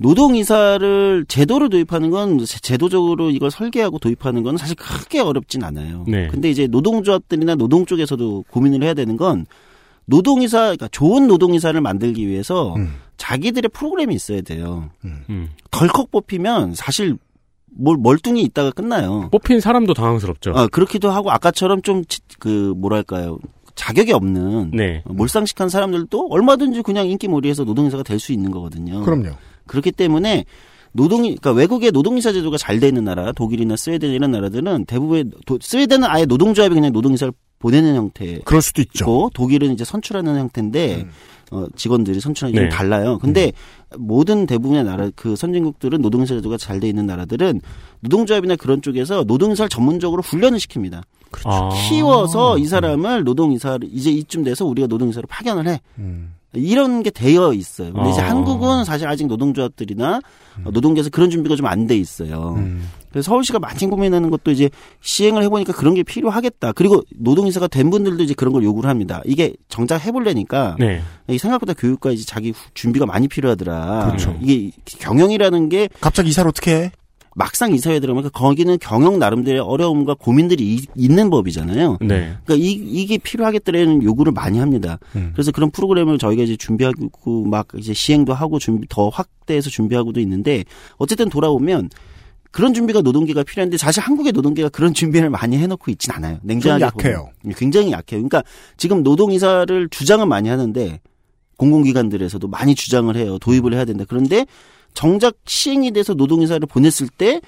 [0.00, 6.04] 노동이사를 제도로 도입하는 건 제- 제도적으로 이걸 설계하고 도입하는 건 사실 크게 어렵진 않아요.
[6.06, 6.28] 네.
[6.28, 9.46] 근데 이제 노동조합들이나 노동 쪽에서도 고민을 해야 되는 건
[10.06, 12.94] 노동이사, 그러니까 좋은 노동이사를 만들기 위해서 음.
[13.18, 14.88] 자기들의 프로그램이 있어야 돼요.
[15.04, 15.48] 음.
[15.70, 17.16] 덜컥 뽑히면 사실
[17.76, 19.28] 뭘 멀뚱히 있다가 끝나요.
[19.30, 20.50] 뽑힌 사람도 당황스럽죠.
[20.52, 22.02] 어, 그렇기도 하고 아까처럼 좀
[22.38, 23.38] 그 뭐랄까요
[23.74, 25.02] 자격이 없는 네.
[25.06, 29.02] 몰상식한 사람들도 얼마든지 그냥 인기몰이해서 노동이사가 될 수 있는 거거든요.
[29.02, 29.30] 그럼요.
[29.66, 30.44] 그렇기 때문에
[30.92, 36.08] 노동이 그러니까 외국의 노동이사 제도가 잘돼 있는 나라 독일이나 스웨덴 이런 나라들은 대부분 도- 스웨덴은
[36.08, 38.38] 아예 노동조합이 그냥 노동이사를 보내는 형태.
[38.44, 39.04] 그럴 수도 있죠.
[39.04, 41.10] 고 독일은 이제 선출하는 형태인데 음.
[41.50, 42.68] 어, 직원들이 선출하는 게 네.
[42.68, 43.18] 좀 달라요.
[43.18, 43.52] 근데
[43.96, 47.60] 모든 대부분의 나라 그 선진국들은 노동이사 제도가 잘 돼 있는 나라들은
[48.00, 51.02] 노동조합이나 그런 쪽에서 노동이사를 전문적으로 훈련을 시킵니다.
[51.44, 51.70] 아.
[51.88, 55.80] 키워서 이 사람을 노동이사를 이제 이쯤 돼서 우리가 노동이사로 파견을 해.
[55.98, 56.34] 음.
[56.54, 57.92] 이런 게 되어 있어요.
[57.92, 58.30] 근데 이제 아.
[58.30, 60.20] 한국은 사실 아직 노동조합들이나
[60.64, 62.54] 어, 노동계에서 그런 준비가 좀 안 돼 있어요.
[62.56, 62.88] 음.
[63.10, 64.68] 그래서 서울시가 많이 고민하는 것도 이제
[65.00, 66.72] 시행을 해보니까 그런 게 필요하겠다.
[66.72, 69.22] 그리고 노동이사가 된 분들도 이제 그런 걸 요구를 합니다.
[69.24, 71.00] 이게 정작 해보려니까 네.
[71.28, 74.06] 이 생각보다 교육과 이제 자기 후- 준비가 많이 필요하더라.
[74.06, 74.38] 그렇죠.
[74.42, 76.92] 이게 경영이라는 게 갑자기 이사를 어떻게 해?
[77.34, 81.98] 막상 이사회에 들어가면 거기는 경영 나름대로의 어려움과 고민들이 이- 있는 법이잖아요.
[82.00, 82.34] 네.
[82.44, 84.98] 그러니까 이, 이게 필요하겠다라는 요구를 많이 합니다.
[85.14, 85.30] 음.
[85.34, 90.64] 그래서 그런 프로그램을 저희가 이제 준비하고 막 이제 시행도 하고 준비 더 확대해서 준비하고도 있는데
[90.96, 91.90] 어쨌든 돌아오면
[92.50, 96.38] 그런 준비가 노동계가 필요한데 사실 한국의 노동계가 그런 준비를 많이 해놓고 있진 않아요.
[96.42, 97.30] 냉정하게 좀 약해요.
[97.42, 97.54] 보면.
[97.56, 98.20] 굉장히 약해요.
[98.20, 98.42] 그러니까
[98.76, 101.00] 지금 노동이사를 주장은 많이 하는데
[101.56, 103.38] 공공기관들에서도 많이 주장을 해요.
[103.38, 104.04] 도입을 해야 된다.
[104.08, 104.46] 그런데
[104.94, 107.40] 정작 시행이 돼서 노동이사를 보냈을 때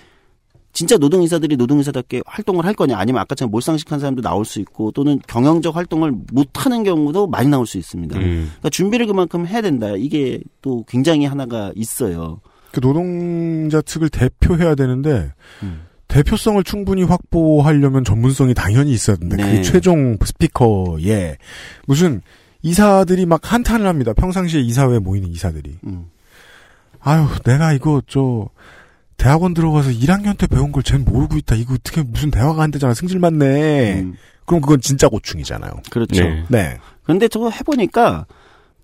[0.72, 5.74] 진짜 노동이사들이 노동이사답게 활동을 할 거냐 아니면 아까처럼 몰상식한 사람도 나올 수 있고 또는 경영적
[5.74, 8.16] 활동을 못하는 경우도 많이 나올 수 있습니다.
[8.18, 8.22] 음.
[8.22, 9.94] 그러니까 준비를 그만큼 해야 된다.
[9.96, 12.40] 이게 또 굉장히 하나가 있어요.
[12.72, 15.82] 그 노동자 측을 대표해야 되는데 음.
[16.08, 19.36] 대표성을 충분히 확보하려면 전문성이 당연히 있어야 된다.
[19.36, 19.44] 네.
[19.44, 21.36] 그게 최종 스피커에
[21.86, 22.20] 무슨
[22.62, 24.12] 이사들이 막 한탄을 합니다.
[24.12, 25.78] 평상시에 이사회에 모이는 이사들이.
[25.86, 26.06] 음.
[27.00, 28.48] 아유, 내가 이거 저
[29.16, 31.54] 대학원 들어가서 1학년 때 배운 걸 쟨 모르고 있다.
[31.54, 32.92] 이거 어떻게 무슨 대화가 안 되잖아.
[32.94, 34.00] 승질 맞네.
[34.00, 34.14] 음.
[34.44, 35.70] 그럼 그건 진짜 고충이잖아요.
[35.90, 36.22] 그렇죠.
[36.24, 36.44] 네.
[36.48, 36.78] 네.
[37.04, 38.26] 근데 저거 해보니까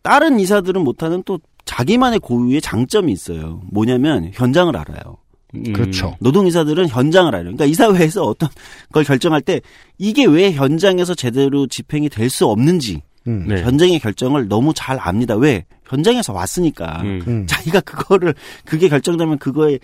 [0.03, 3.60] 다른 이사들은 못하는 또 자기만의 고유의 장점이 있어요.
[3.70, 5.18] 뭐냐면 현장을 알아요.
[5.54, 5.72] 음.
[5.72, 6.16] 그렇죠.
[6.20, 7.42] 노동이사들은 현장을 알아요.
[7.42, 8.48] 그러니까 이사회에서 어떤
[8.92, 9.60] 걸 결정할 때
[9.98, 13.46] 이게 왜 현장에서 제대로 집행이 될 수 없는지 음.
[13.48, 13.62] 네.
[13.62, 15.34] 현장의 결정을 너무 잘 압니다.
[15.36, 15.64] 왜?
[15.84, 17.02] 현장에서 왔으니까.
[17.02, 17.22] 음.
[17.26, 17.46] 음.
[17.46, 19.80] 자기가 그거를 그게 결정되면 그거의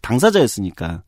[0.00, 1.02] 당사자였으니까.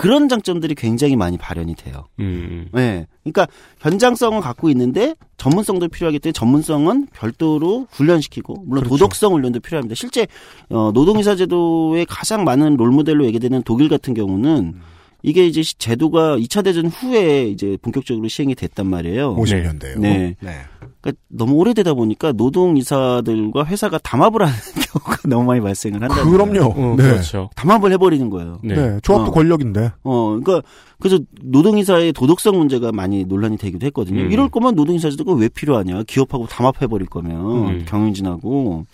[0.00, 0.02] 음.
[0.02, 2.04] 그런 장점들이 굉장히 많이 발현이 돼요.
[2.18, 2.68] 음.
[2.72, 3.06] 네.
[3.22, 3.46] 그러니까
[3.80, 8.88] 현장성은 갖고 있는데 전문성도 필요하기 때문에 전문성은 별도로 훈련시키고 물론 그렇죠.
[8.96, 9.94] 도덕성 훈련도 필요합니다.
[9.94, 10.26] 실제
[10.70, 14.74] 어, 노동이사 제도의 가장 많은 롤모델로 얘기되는 독일 같은 경우는
[15.22, 19.36] 이게 이제 시- 제도가 2차 대전 후에 이제 본격적으로 시행이 됐단 말이에요.
[19.36, 19.98] 50년대요.
[20.40, 20.56] 네.
[21.02, 24.54] 그러니까 너무 오래되다 보니까 노동이사들과 회사가 담합을 하는
[25.00, 26.24] 경우가 너무 많이 발생을 한다.
[26.24, 26.74] 그럼요.
[26.76, 27.02] 어, 네.
[27.04, 27.50] 그렇죠.
[27.56, 28.58] 담합을 해버리는 거예요.
[28.62, 28.74] 네.
[28.74, 29.00] 네.
[29.02, 29.34] 조합도 어.
[29.34, 29.92] 권력인데.
[30.02, 30.66] 어, 그러니까
[30.98, 34.22] 그래서 노동이사의 도덕성 문제가 많이 논란이 되기도 했거든요.
[34.22, 34.32] 음.
[34.32, 36.02] 이럴 거면 노동이사제도가 왜 필요하냐?
[36.04, 37.84] 기업하고 담합해 버릴 거면 음.
[37.86, 38.86] 경영진하고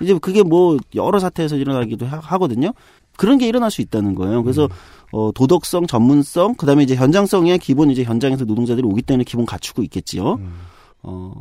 [0.00, 2.72] 이제 그게 뭐 여러 사태에서 일어나기도 하, 하거든요.
[3.16, 4.42] 그런 게 일어날 수 있다는 거예요.
[4.42, 4.68] 그래서 음.
[5.12, 10.34] 어, 도덕성, 전문성, 그다음에 이제 현장성의 기본 이제 현장에서 노동자들이 오기 때문에 기본 갖추고 있겠지요.
[10.34, 10.52] 음.
[11.02, 11.32] 어,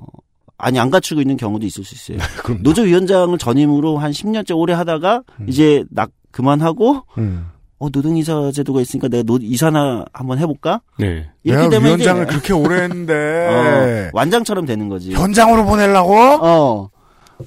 [0.58, 2.26] 아니 안 갖추고 있는 경우도 있을 수 있어요.
[2.43, 7.47] 그럼 노조위원장을 전임으로 한 10년째 오래 하다가 이제 낙 그만하고 음.
[7.78, 10.82] 어 노동이사 제도가 있으니까 내가 노동이사나 한번 해볼까?
[10.97, 11.30] 네.
[11.43, 13.14] 이렇게 되면 위원장을 이제 그렇게 오래 했는데
[13.51, 15.14] 어, 완장처럼 되는 거지.
[15.14, 16.14] 현장으로 보내려고?
[16.16, 16.89] 어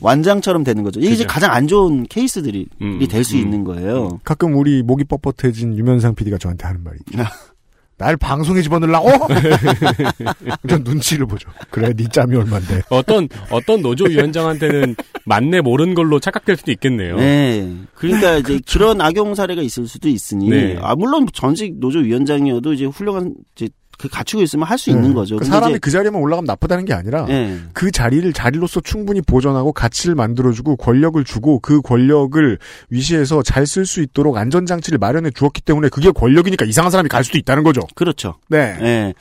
[0.00, 1.00] 완장처럼 되는 거죠.
[1.00, 1.32] 이게 이제 그죠.
[1.32, 3.40] 가장 안 좋은 케이스들이 음, 될수 음.
[3.40, 4.20] 있는 거예요.
[4.22, 6.98] 가끔 우리 목이 뻣뻣해진 유면상 PD가 저한테 하는 말이.
[7.98, 9.10] 날 방송에 집어넣으려고?
[10.68, 11.50] 전 눈치를 보죠.
[11.70, 12.82] 그래, 네 짬이 얼만데.
[12.90, 14.94] 어떤 어떤 노조 위원장한테는
[15.24, 17.16] 맞네 모르는 걸로 착각될 수도 있겠네요.
[17.16, 17.70] 네.
[17.94, 20.78] 그러니까 이제 그런 악용 사례가 있을 수도 있으니 네.
[20.80, 23.68] 아 물론 전직 노조 위원장이어도 이제 훌륭한 이제
[23.98, 25.36] 그 갖추고 있으면 할 수 있는 거죠.
[25.36, 27.58] 그 사람이 이제- 그 자리에만 올라가면 나쁘다는 게 아니라 예.
[27.72, 32.58] 그 자리를 자리로서 충분히 보존하고 가치를 만들어주고 권력을 주고 그 권력을
[32.90, 37.38] 위시해서 잘 쓸 수 있도록 안전장치를 마련해 주었기 때문에 그게 권력이니까 이상한 사람이 갈 수도
[37.38, 37.80] 있다는 거죠.
[37.96, 38.34] 그렇죠.
[38.48, 38.78] 네.
[38.80, 39.14] 예.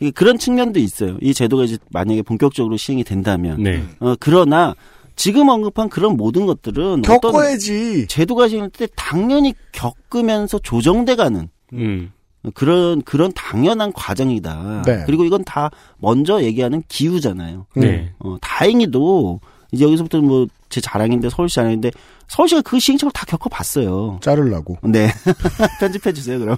[0.00, 1.16] 이게 그런 측면도 있어요.
[1.20, 3.62] 이 제도가 이제 만약에 본격적으로 시행이 된다면.
[3.62, 3.84] 네.
[4.00, 4.74] 어, 그러나
[5.14, 8.06] 지금 언급한 그런 모든 것들은 어떤 겪어야지.
[8.08, 12.12] 제도가 시행할 때 당연히 겪으면서 조정돼가는 음.
[12.54, 14.82] 그런 그런 당연한 과정이다.
[14.86, 15.02] 네.
[15.06, 17.66] 그리고 이건 다 먼저 얘기하는 기후잖아요.
[17.76, 18.12] 네.
[18.18, 19.40] 어, 다행히도
[19.72, 21.90] 이제 여기서부터 뭐 제 자랑인데 서울시 자랑인데
[22.28, 24.20] 서울시가 그 시행착오를 다 겪어봤어요.
[24.22, 24.78] 자르려고.
[24.82, 25.12] 네.
[25.80, 26.56] 편집해 주세요, 그럼.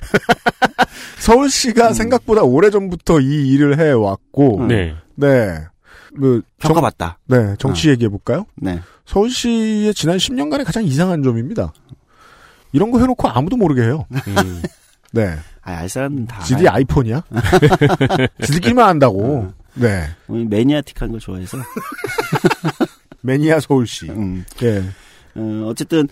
[1.20, 4.68] 서울시가 생각보다 오래 전부터 이 일을 해 왔고, 음.
[4.68, 4.96] 네.
[5.14, 5.60] 네.
[6.18, 7.18] 뭐, 정, 겪어봤다.
[7.28, 8.46] 네, 정치 얘기해 볼까요?
[8.56, 8.80] 네.
[9.06, 11.72] 서울시의 지난 10년간의 가장 이상한 점입니다.
[12.72, 14.06] 이런 거 해놓고 아무도 모르게 해요.
[14.26, 14.62] 음.
[15.12, 15.36] 네.
[15.62, 16.42] 아, 알 사람은 다.
[16.42, 16.76] 지들이 알아요.
[16.78, 17.22] 아이폰이야?
[18.44, 19.52] 지들끼리만 안다고.
[19.74, 20.04] 네.
[20.28, 21.58] 우리 매니아틱한 걸 좋아해서.
[23.22, 24.10] 매니아 서울시.
[24.10, 24.44] 음.
[24.62, 24.82] 예.
[25.34, 26.08] 어, 어쨌든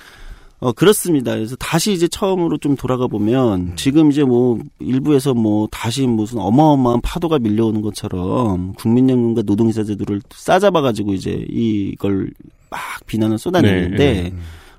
[0.60, 1.34] 어 그렇습니다.
[1.34, 3.08] 그래서 다시 이제 처음으로 좀 돌아가 음.
[3.08, 10.20] 보면 지금 이제 뭐 일부에서 뭐 다시 무슨 어마어마한 파도가 밀려오는 것처럼 국민연금과 노동이사 제도를
[10.30, 12.30] 싸잡아 가지고 이제 이걸
[12.70, 14.34] 막 비난을 쏟아내는데 네, 네.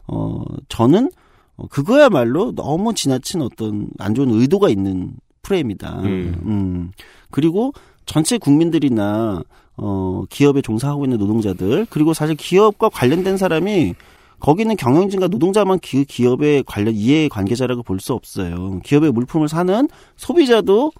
[0.08, 1.12] 어 저는
[1.60, 6.02] 어, 그거야말로 너무 지나친 어떤 안 좋은 의도가 있는 프레임이다.
[6.04, 6.42] 음.
[6.46, 6.92] 음.
[7.32, 7.74] 그리고
[8.06, 9.44] 전체 국민들이나
[9.78, 13.96] 어 기업에 종사하고 있는 노동자들 그리고 사실 기업과 관련된 사람이
[14.40, 18.80] 거기는 경영진과 노동자만 그 기업의 관련 이해 관계자라고 볼 수 없어요.
[18.84, 19.88] 기업의 물품을 사는
[20.18, 20.92] 소비자도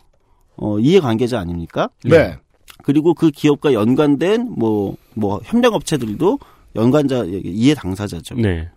[0.58, 1.90] 어 이해 관계자 아닙니까?
[2.04, 2.38] 네.
[2.84, 6.40] 그리고 그 기업과 연관된 뭐 뭐 협력 업체들도
[6.76, 8.36] 연관자 이해 당사자죠.
[8.36, 8.70] 네.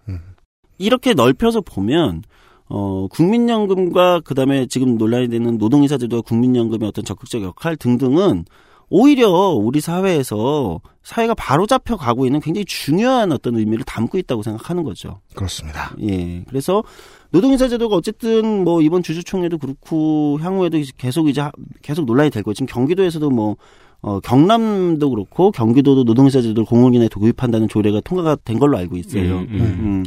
[0.79, 2.23] 이렇게 넓혀서 보면
[2.69, 8.45] 어 국민연금과 그다음에 지금 논란이 되는 노동이사 제도와 국민연금의 어떤 적극적 역할 등등은
[8.89, 14.83] 오히려 우리 사회에서 사회가 바로 잡혀 가고 있는 굉장히 중요한 어떤 의미를 담고 있다고 생각하는
[14.85, 15.21] 거죠.
[15.35, 15.95] 그렇습니다.
[16.03, 16.45] 예.
[16.49, 16.83] 그래서
[17.31, 22.55] 노동이사 제도가 어쨌든 뭐 이번 주주총회도 그렇고 향후에도 계속 이제 하- 계속 논란이 될 거예요.
[22.55, 23.57] 지금 경기도에서도 뭐
[24.03, 29.39] 어, 경남도 그렇고 경기도도 노동이사 제도를 공공기관에 도입한다는 조례가 통과가 된 걸로 알고 있어요.
[29.39, 29.61] 음, 음.
[29.61, 30.05] 음.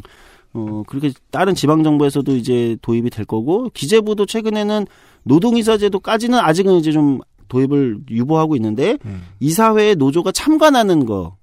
[0.56, 4.86] 어, 그렇게 다른 지방 정부에서도 이제 도입이 될 거고, 기재부도 최근에는
[5.24, 9.24] 노동이사 제도까지는 아직은 이제 좀 도입을 유보하고 있는데, 음.
[9.40, 11.36] 이사회에 노조가 참관하는 거,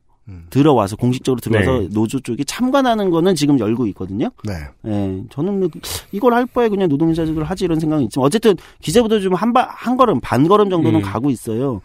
[0.51, 1.89] 들어와서 공식적으로 들어와서 네.
[1.93, 4.31] 노조 쪽이 참관하는 거는 지금 열고 있거든요.
[4.45, 4.53] 네.
[4.87, 5.69] 예, 저는 뭐
[6.13, 9.97] 이걸 할 바에 그냥 노동자들 하지 이런 생각이 있지만 어쨌든 기재부도 좀 한 바, 한
[9.97, 11.03] 걸음 반 걸음 정도는 음.
[11.03, 11.81] 가고 있어요.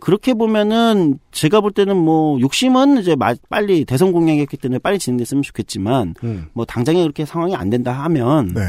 [0.00, 5.42] 그렇게 보면은 제가 볼 때는 뭐 욕심은 이제 마- 빨리 대선 공약이었기 때문에 빨리 진행됐으면
[5.42, 6.46] 좋겠지만 음.
[6.52, 8.62] 뭐 당장에 그렇게 상황이 안 된다 하면 네.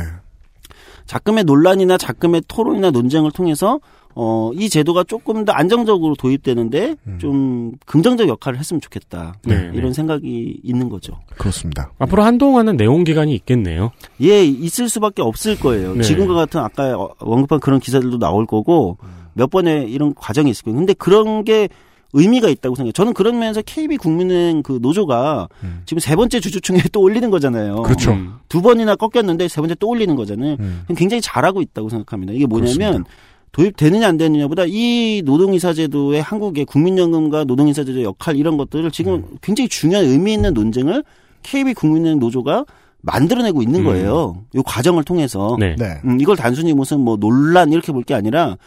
[1.05, 3.79] 자금의 논란이나 자금의 토론이나 논쟁을 통해서
[4.13, 9.35] 어, 이 제도가 조금 더 안정적으로 도입되는데 좀 긍정적 역할을 했으면 좋겠다.
[9.45, 9.93] 네, 이런 네.
[9.93, 11.17] 생각이 있는 거죠.
[11.37, 11.91] 그렇습니다.
[11.97, 13.91] 앞으로 한동안은 내용 기간이 있겠네요.
[14.21, 15.95] 예, 있을 수밖에 없을 거예요.
[15.95, 16.03] 네.
[16.03, 18.97] 지금과 같은 아까 어, 언급한 그런 기사들도 나올 거고
[19.33, 20.77] 몇 번의 이런 과정이 있을 거예요.
[20.77, 21.69] 근데 그런 게
[22.13, 22.91] 의미가 있다고 생각해요.
[22.91, 25.47] 저는 그런 면에서 KB 국민은행 그 노조가
[25.85, 27.77] 지금 세 번째 주주총회에 또 올리는 거잖아요.
[27.77, 27.83] 음.
[27.83, 28.11] 그렇죠.
[28.11, 28.33] 음.
[28.49, 30.57] 두 번이나 꺾였는데 세 번째 또 올리는 거잖아요.
[30.59, 30.83] 음.
[30.97, 32.33] 굉장히 잘하고 있다고 생각합니다.
[32.33, 33.09] 이게 뭐냐면 그렇습니다.
[33.53, 39.37] 도입되느냐 안 되느냐보다 이 노동이사제도의 한국의 국민연금과 노동이사제도의 역할 이런 것들을 지금 음.
[39.41, 41.03] 굉장히 중요한 의미 있는 논쟁을
[41.43, 42.65] KB 국민은행 노조가
[43.03, 43.85] 만들어내고 있는 음.
[43.85, 44.43] 거예요.
[44.53, 45.75] 이 과정을 통해서 네.
[45.77, 45.99] 네.
[46.05, 48.57] 음, 이걸 단순히 무슨 뭐 논란 이렇게 볼 게 아니라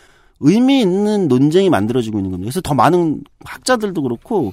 [0.44, 2.46] 의미 있는 논쟁이 만들어지고 있는 겁니다.
[2.48, 4.52] 그래서 더 많은 학자들도 그렇고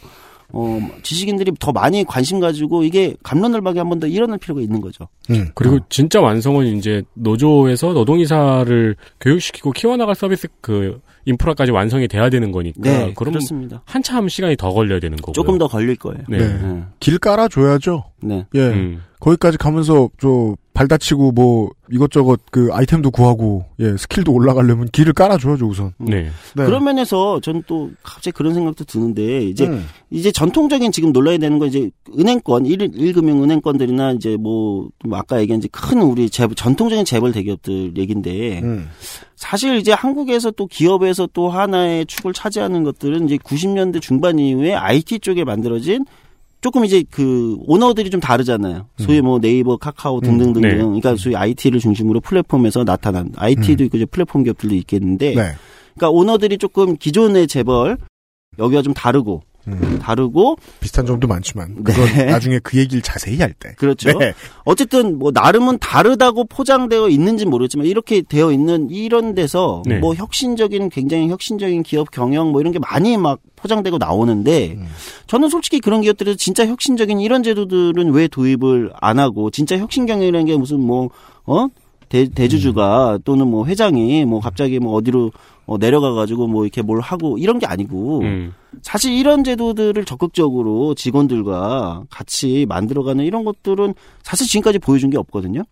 [0.53, 5.07] 어, 지식인들이 더 많이 관심 가지고 이게 감론을박이 한 번 더 일어날 필요가 있는 거죠.
[5.29, 5.49] 음.
[5.55, 12.79] 그리고 진짜 완성은 이제 노조에서 노동이사를 교육시키고 키워나갈 서비스 그 인프라까지 완성이 돼야 되는 거니까
[12.81, 13.81] 네, 그럼 그렇습니다.
[13.85, 16.23] 한참 시간이 더 걸려야 되는 거고 조금 더 걸릴 거예요.
[16.27, 16.37] 네.
[16.37, 16.47] 네.
[16.47, 16.83] 네.
[16.99, 18.03] 길 깔아줘야죠.
[18.21, 18.45] 네.
[18.55, 18.59] 예.
[18.69, 19.03] 음.
[19.19, 25.67] 거기까지 가면서 저 발 다치고 뭐 이것저것 그 아이템도 구하고 예 스킬도 올라가려면 길을 깔아줘야죠
[25.67, 25.93] 우선.
[25.97, 26.29] 네.
[26.55, 26.65] 네.
[26.65, 29.85] 그런 면에서 저는 또 갑자기 그런 생각도 드는데 이제 음.
[30.09, 35.41] 이제 전통적인 지금 놀라야 되는 건 이제 은행권 일, 일금융 은행권들이나 이제 뭐, 뭐 아까
[35.41, 38.89] 얘기한 이제 큰 우리 재벌 전통적인 재벌 대기업들 얘긴데 음.
[39.41, 45.17] 사실 이제 한국에서 또 기업에서 또 하나의 축을 차지하는 것들은 이제 90년대 중반 이후에 IT
[45.17, 46.05] 쪽에 만들어진
[46.61, 48.85] 조금 이제 그 오너들이 좀 다르잖아요.
[48.97, 50.61] 소위 뭐 네이버, 카카오 등등등등.
[50.61, 50.75] 네.
[50.75, 55.41] 그러니까 소위 IT를 중심으로 플랫폼에서 나타난 IT도 있고 이제 플랫폼 기업들도 있겠는데 네.
[55.95, 57.97] 그러니까 오너들이 조금 기존의 재벌
[58.59, 59.99] 여기가 좀 다르고 음.
[60.01, 62.25] 다르고 비슷한 점도 많지만 그건 네.
[62.25, 63.73] 나중에 그 얘기를 자세히 할 때.
[63.77, 64.17] 그렇죠.
[64.17, 64.33] 네.
[64.63, 69.99] 어쨌든 뭐 나름은 다르다고 포장되어 있는지 모르겠지만 이렇게 되어 있는 이런 데서 네.
[69.99, 74.87] 뭐 혁신적인 굉장히 혁신적인 기업 경영 뭐 이런 게 많이 막 포장되고 나오는데 음.
[75.27, 80.45] 저는 솔직히 그런 기업들에서 진짜 혁신적인 이런 제도들은 왜 도입을 안 하고 진짜 혁신 경영이라는
[80.45, 81.69] 게 무슨 뭐어
[82.09, 85.31] 대, 대주주가 또는 뭐 회장이 뭐 갑자기 뭐 어디로
[85.65, 88.53] 어, 내려가가지고 뭐 이렇게 뭘 하고 이런 게 아니고 음.
[88.81, 93.93] 사실 이런 제도들을 적극적으로 직원들과 같이 만들어가는 이런 것들은
[94.23, 95.63] 사실 지금까지 보여준 게 없거든요.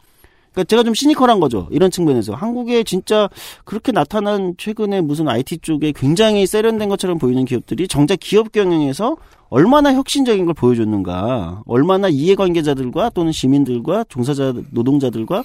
[0.51, 1.67] 그러니까 제가 좀 시니컬한 거죠.
[1.71, 3.29] 이런 측면에서 한국에 진짜
[3.65, 9.17] 그렇게 나타난 최근에 무슨 IT 쪽에 굉장히 세련된 것처럼 보이는 기업들이 정작 기업 경영에서
[9.49, 15.43] 얼마나 혁신적인 걸 보여줬는가, 얼마나 이해관계자들과 또는 시민들과 종사자 노동자들과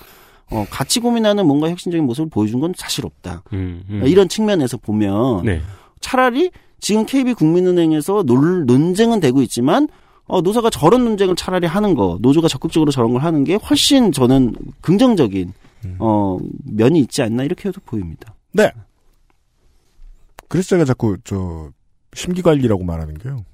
[0.50, 3.42] 어, 같이 고민하는 뭔가 혁신적인 모습을 보여준 건 사실 없다.
[3.52, 4.02] 음, 음.
[4.06, 5.62] 이런 측면에서 보면 네.
[6.00, 9.88] 차라리 지금 KB 국민은행에서 논, 논쟁은 되고 있지만
[10.26, 14.54] 어, 노사가 저런 논쟁을 차라리 하는 거, 노조가 적극적으로 저런 걸 하는 게 훨씬 저는
[14.80, 15.52] 긍정적인
[15.98, 18.34] 어, 면이 있지 않나 이렇게도 보입니다.
[18.52, 18.70] 네.
[20.48, 21.70] 그래서 제가 자꾸 저
[22.14, 23.44] 심기관리라고 말하는 게요.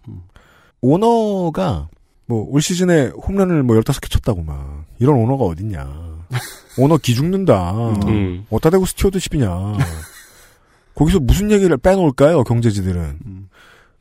[0.81, 1.89] 오너가
[2.31, 6.27] 뭐 올 시즌에 홈런을 뭐 15개 쳤다고 막 이런 오너가 어딨냐.
[6.79, 7.73] 오너 기 죽는다.
[8.07, 8.47] 음.
[8.49, 9.49] 어디다 대고 stewardship이냐.
[10.95, 13.49] 거기서 무슨 얘기를 빼놓을까요, 경제지들은.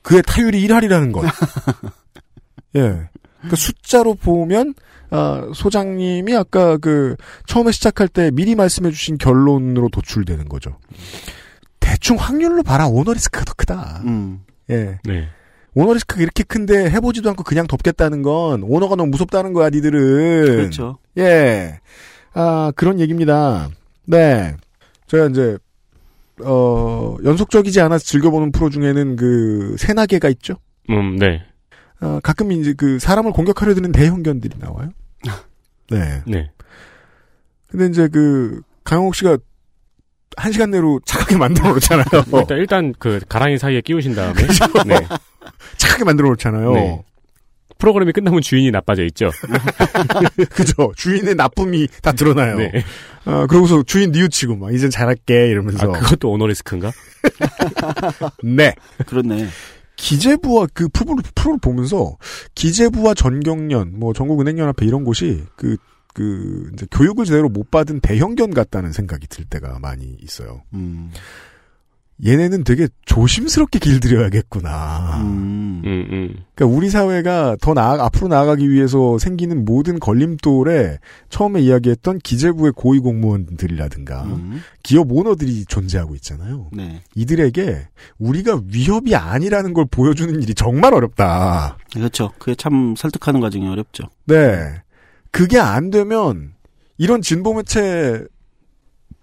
[0.02, 1.24] 그의 타율이 1할이라는 것.
[2.76, 3.10] 예.
[3.50, 4.74] 그 숫자로 보면,
[5.10, 7.16] 아, 소장님이 아까 그,
[7.48, 10.78] 처음에 시작할 때 미리 말씀해 주신 결론으로 도출되는 거죠.
[11.80, 14.02] 대충 확률로 봐라, 오너 리스크가 더 크다.
[14.06, 14.42] 음.
[14.70, 15.00] 예.
[15.06, 15.30] 네.
[15.76, 20.46] 오너 리스크가 이렇게 큰데 해보지도 않고 그냥 덮겠다는 건 오너가 너무 무섭다는 거야, 니들은.
[20.46, 20.98] 그렇죠.
[21.18, 21.80] 예.
[22.34, 23.70] 아, 그런 얘기입니다.
[24.06, 24.56] 네.
[25.08, 25.58] 제가 이제,
[26.44, 30.56] 어, 연속적이지 않아서 즐겨보는 프로 중에는 그, 새나개가 있죠?
[30.90, 31.44] 음, 네.
[32.02, 34.90] 어, 가끔 이제 그, 사람을 공격하려 드는 대형견들이 나와요.
[35.92, 36.22] 네.
[36.26, 36.52] 네.
[37.70, 39.38] 근데 이제 그, 강영옥 씨가
[40.38, 42.06] 한 시간 내로 착하게 만들어 놓잖아요.
[42.34, 44.34] 일단 일단 그 가랑이 사이에 끼우신 다음에
[44.86, 44.96] 네.
[45.90, 46.72] 착하게 만들어 놓잖아요.
[46.74, 47.04] 네.
[47.78, 49.32] 프로그램이 끝나면 주인이 나빠져 있죠.
[50.52, 50.92] 그죠.
[50.96, 52.58] 주인의 나쁨이 다 드러나요.
[52.58, 52.72] 네.
[53.26, 55.90] 어, 그러고서 주인 뉘우치고 막, 이젠 잘할게, 이러면서.
[55.90, 56.92] 아, 그것도 오너 리스크인가?
[58.44, 58.76] 네.
[59.08, 59.48] 그렇네.
[59.96, 62.18] 기재부와 그 프로를, 프로를 보면서
[62.56, 65.78] 기재부와 전경련, 뭐 전국은행연합회 이런 곳이 그,
[66.14, 70.64] 그, 이제 교육을 제대로 못 받은 대형견 같다는 생각이 들 때가 많이 있어요.
[70.74, 71.12] 음.
[72.26, 75.22] 얘네는 되게 조심스럽게 길들여야겠구나.
[75.22, 75.82] 음.
[75.86, 76.36] 음, 음.
[76.54, 80.98] 그러니까 우리 사회가 더 나아 앞으로 나아가기 위해서 생기는 모든 걸림돌에
[81.30, 84.62] 처음에 이야기했던 기재부의 고위 공무원들이라든가 음.
[84.84, 86.70] 기업 오너들이 존재하고 있잖아요.
[86.74, 87.02] 네.
[87.16, 91.78] 이들에게 우리가 위협이 아니라는 걸 보여주는 일이 정말 어렵다.
[91.94, 92.32] 그렇죠.
[92.38, 94.04] 그게 참 설득하는 과정이 어렵죠.
[94.26, 94.82] 네.
[95.32, 96.54] 그게 안 되면
[96.98, 98.26] 이런 진보 매체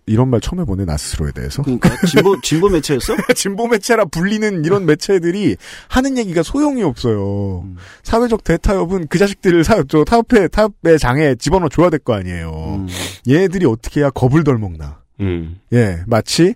[0.06, 3.14] 이런 말 처음 해보네 나 스스로에 대해서 그러니까 진보 진보 매체였어?
[3.34, 5.56] 진보 매체라 불리는 이런 매체들이
[5.88, 7.62] 하는 얘기가 소용이 없어요.
[7.64, 7.76] 음.
[8.04, 12.50] 사회적 대타협은 그 자식들을 사, 저 타협의 타협의 장에 집어넣어 줘야 될 거 아니에요.
[12.80, 12.88] 음.
[13.28, 15.00] 얘네들이 어떻게 해야 겁을 덜 먹나?
[15.20, 15.58] 음.
[15.72, 16.54] 예, 마치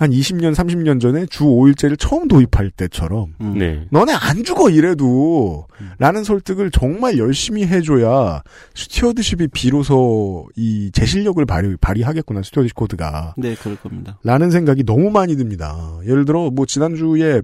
[0.00, 3.58] 한 20년, 30년 전에 주 5일제를 처음 도입할 때처럼 음.
[3.58, 3.86] 네.
[3.90, 5.90] 너네 안 죽어 이래도 음.
[5.98, 8.42] 라는 설득을 정말 열심히 해줘야
[8.74, 14.18] stewardship이 비로소 이 제실력을 발휘, 발휘하겠구나 stewardship code가 네, 그럴 겁니다.
[14.24, 15.98] 라는 생각이 너무 많이 듭니다.
[16.06, 17.42] 예를 들어 뭐 지난주에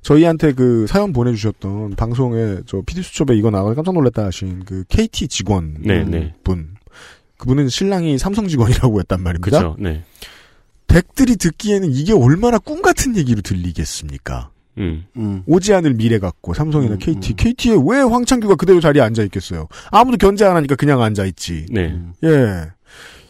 [0.00, 5.28] 저희한테 그 사연 보내주셨던 방송에 저 PD 수첩에 이거 나와 깜짝 놀랐다 하신 그 KT
[5.28, 6.32] 직원 네, 네.
[6.44, 6.76] 분
[7.36, 9.58] 그분은 신랑이 삼성 직원이라고 했단 말입니다.
[9.58, 9.76] 그렇죠.
[9.78, 10.02] 네.
[10.88, 14.50] 댁들이 듣기에는 이게 얼마나 꿈 같은 얘기로 들리겠습니까?
[14.78, 15.04] 음.
[15.16, 15.42] 음.
[15.46, 17.36] 오지 않을 미래 같고 삼성이나 음, KT, 음.
[17.36, 19.68] KT에 왜 황창규가 그대로 자리에 앉아 있겠어요?
[19.90, 21.66] 아무도 견제 안 하니까 그냥 앉아 있지.
[21.70, 21.88] 네.
[21.88, 22.12] 음.
[22.24, 22.70] 예.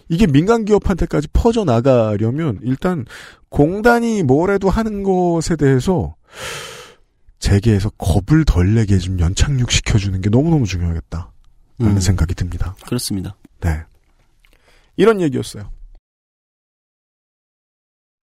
[0.09, 3.05] 이게 민간 기업한테까지 퍼져 나가려면 일단
[3.51, 6.15] 공단이 뭐래도 하는 것에 대해서
[7.39, 11.33] 재계에서 겁을 덜 내게 좀 연착륙 시켜주는 게 너무너무 중요하겠다.
[11.79, 12.01] 라는 음.
[12.01, 12.75] 생각이 듭니다.
[12.87, 13.37] 그렇습니다.
[13.61, 13.83] 네.
[14.97, 15.71] 이런 얘기였어요.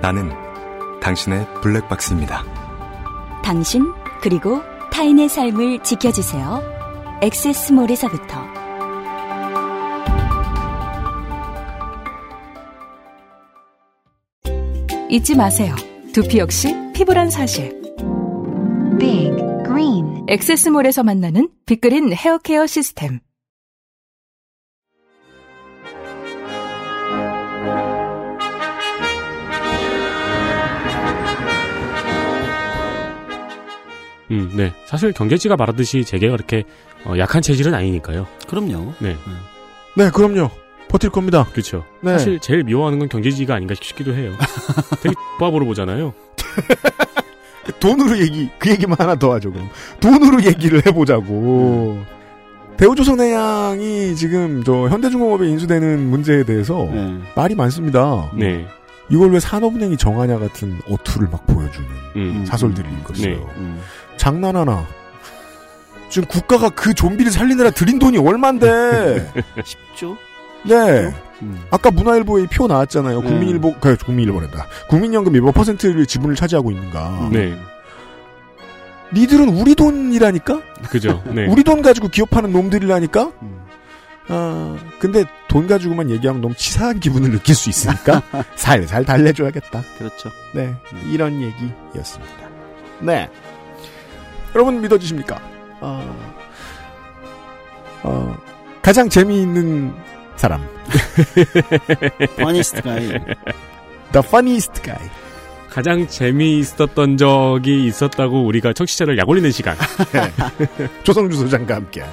[0.00, 0.30] 나는
[1.00, 2.44] 당신의 블랙박스입니다.
[3.42, 7.18] 당신 그리고 타인의 삶을 지켜주세요.
[7.22, 8.58] 엑세스몰에서부터
[15.10, 15.74] 잊지 마세요.
[16.12, 17.80] 두피 역시 피부란 사실.
[18.98, 19.34] Big
[19.64, 23.20] Green 엑세스몰에서 만나는 빅그린 헤어케어 시스템.
[34.30, 34.72] 음, 네.
[34.86, 36.64] 사실 경제지가 말하듯이 재계가 그렇게
[37.04, 38.26] 어, 약한 체질은 아니니까요.
[38.48, 38.94] 그럼요.
[38.98, 39.16] 네.
[39.96, 40.50] 네, 그럼요.
[40.88, 41.46] 버틸 겁니다.
[41.52, 41.84] 그렇죠.
[42.00, 42.12] 네.
[42.12, 44.32] 사실 제일 미워하는 건 경제지가 아닌가 싶기도 해요.
[45.02, 46.14] 되게 bab으로 보잖아요.
[47.80, 49.68] 돈으로 얘기, 그 얘기만 하나 더 하죠, 그럼.
[50.00, 52.02] 돈으로 얘기를 해보자고.
[52.78, 57.18] 대우조선해양이 지금 저 현대중공업에 인수되는 문제에 대해서 네.
[57.34, 58.30] 말이 많습니다.
[58.34, 58.66] 네.
[59.10, 62.44] 이걸 왜 산업은행이 정하냐 같은 어투를 막 보여주는 음.
[62.46, 63.34] 사설들을 읽었어요.
[63.34, 63.74] 네.
[64.18, 64.40] 음.
[64.40, 64.86] 장난하나.
[66.08, 69.32] 지금 국가가 그 좀비를 살리느라 들인 돈이 얼만데.
[69.96, 70.16] 10조?
[70.64, 71.12] 네.
[71.42, 71.64] 음.
[71.70, 73.20] 아까 문화일보에 표 나왔잖아요.
[73.20, 73.28] 네.
[73.28, 74.66] 국민일보, 그 국민일보란다.
[74.88, 77.28] 국민연금 몇 퍼센트를 지분을 차지하고 있는가.
[77.32, 77.56] 네.
[79.12, 80.60] 니들은 우리 돈이라니까?
[80.90, 81.22] 그죠.
[81.32, 81.46] 네.
[81.46, 83.32] 우리 돈 가지고 기업하는 놈들이라니까?
[83.42, 83.58] 음.
[84.30, 88.22] 아, 근데 돈 가지고만 얘기하면 너무 치사한 기분을 느낄 수 있으니까
[88.56, 89.82] 살살 달래줘야겠다.
[89.96, 90.30] 그렇죠.
[90.54, 90.74] 네,
[91.10, 92.34] 이런 얘기였습니다.
[93.00, 93.30] 네.
[94.58, 95.40] 여러분 믿어지십니까?
[95.80, 96.32] 어,
[98.02, 98.36] 어,
[98.82, 99.94] 가장 재미있는
[100.34, 100.66] 사람.
[102.36, 103.06] 퍼니스트 가이.
[103.06, 104.98] The funniest guy.
[105.70, 109.76] 가장 재미있었던 적이 있었다고 우리가 청취자를 약올리는 시간.
[111.04, 112.10] 조성주 소장과 함께한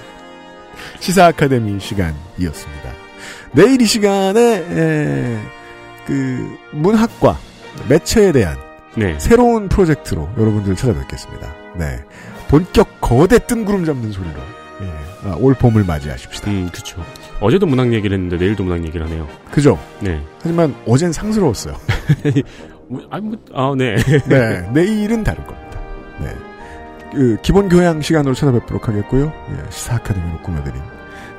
[1.00, 2.92] 시사 아카데미 시간이었습니다.
[3.54, 5.40] 내일 이 시간에 에,
[6.06, 7.40] 그 문학과
[7.90, 8.56] 매체에 대한
[8.96, 9.18] 네.
[9.18, 11.56] 새로운 프로젝트로 여러분들 찾아뵙겠습니다.
[11.76, 12.04] 네,
[12.48, 14.34] 본격 거대 뜬구름 잡는 소리로
[14.82, 16.52] 예, 아, 올 봄을 맞이하십시다.
[16.52, 17.04] 음, 그쵸.
[17.40, 19.28] 어제도 문학 얘기를 했는데 내일도 문학 얘기를 하네요.
[19.52, 19.80] 그죠?
[20.00, 20.22] 네.
[20.42, 21.76] 하지만 어젠 상스러웠어요.
[22.88, 23.96] 뭐, 아, 뭐, 아, 네.
[24.28, 25.80] 네, 내일은 다를 겁니다.
[26.20, 26.36] 네,
[27.12, 29.32] 그 기본 교양 시간으로 찾아뵙도록 하겠고요.
[29.52, 30.82] 예, 시사 아카데미로 꾸며드린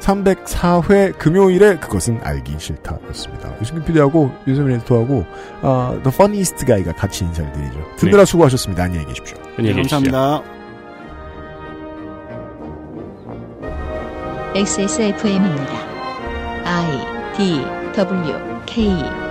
[0.01, 3.57] 304회 금요일에 그것은 알기 싫다였습니다.
[3.61, 5.27] 유승균 PD하고 유세민 에디터하고
[5.63, 7.79] 아, The Funniest Guy가 같이 인사를 드리죠.
[7.97, 8.85] 듣느라 수고하셨습니다.
[8.85, 9.37] 안녕히 계십시오.
[9.59, 9.99] 안녕히 계십시오.
[10.01, 10.56] 감사합니다.
[14.57, 15.87] XSFM입니다.
[16.65, 17.61] I D
[17.95, 19.26] W K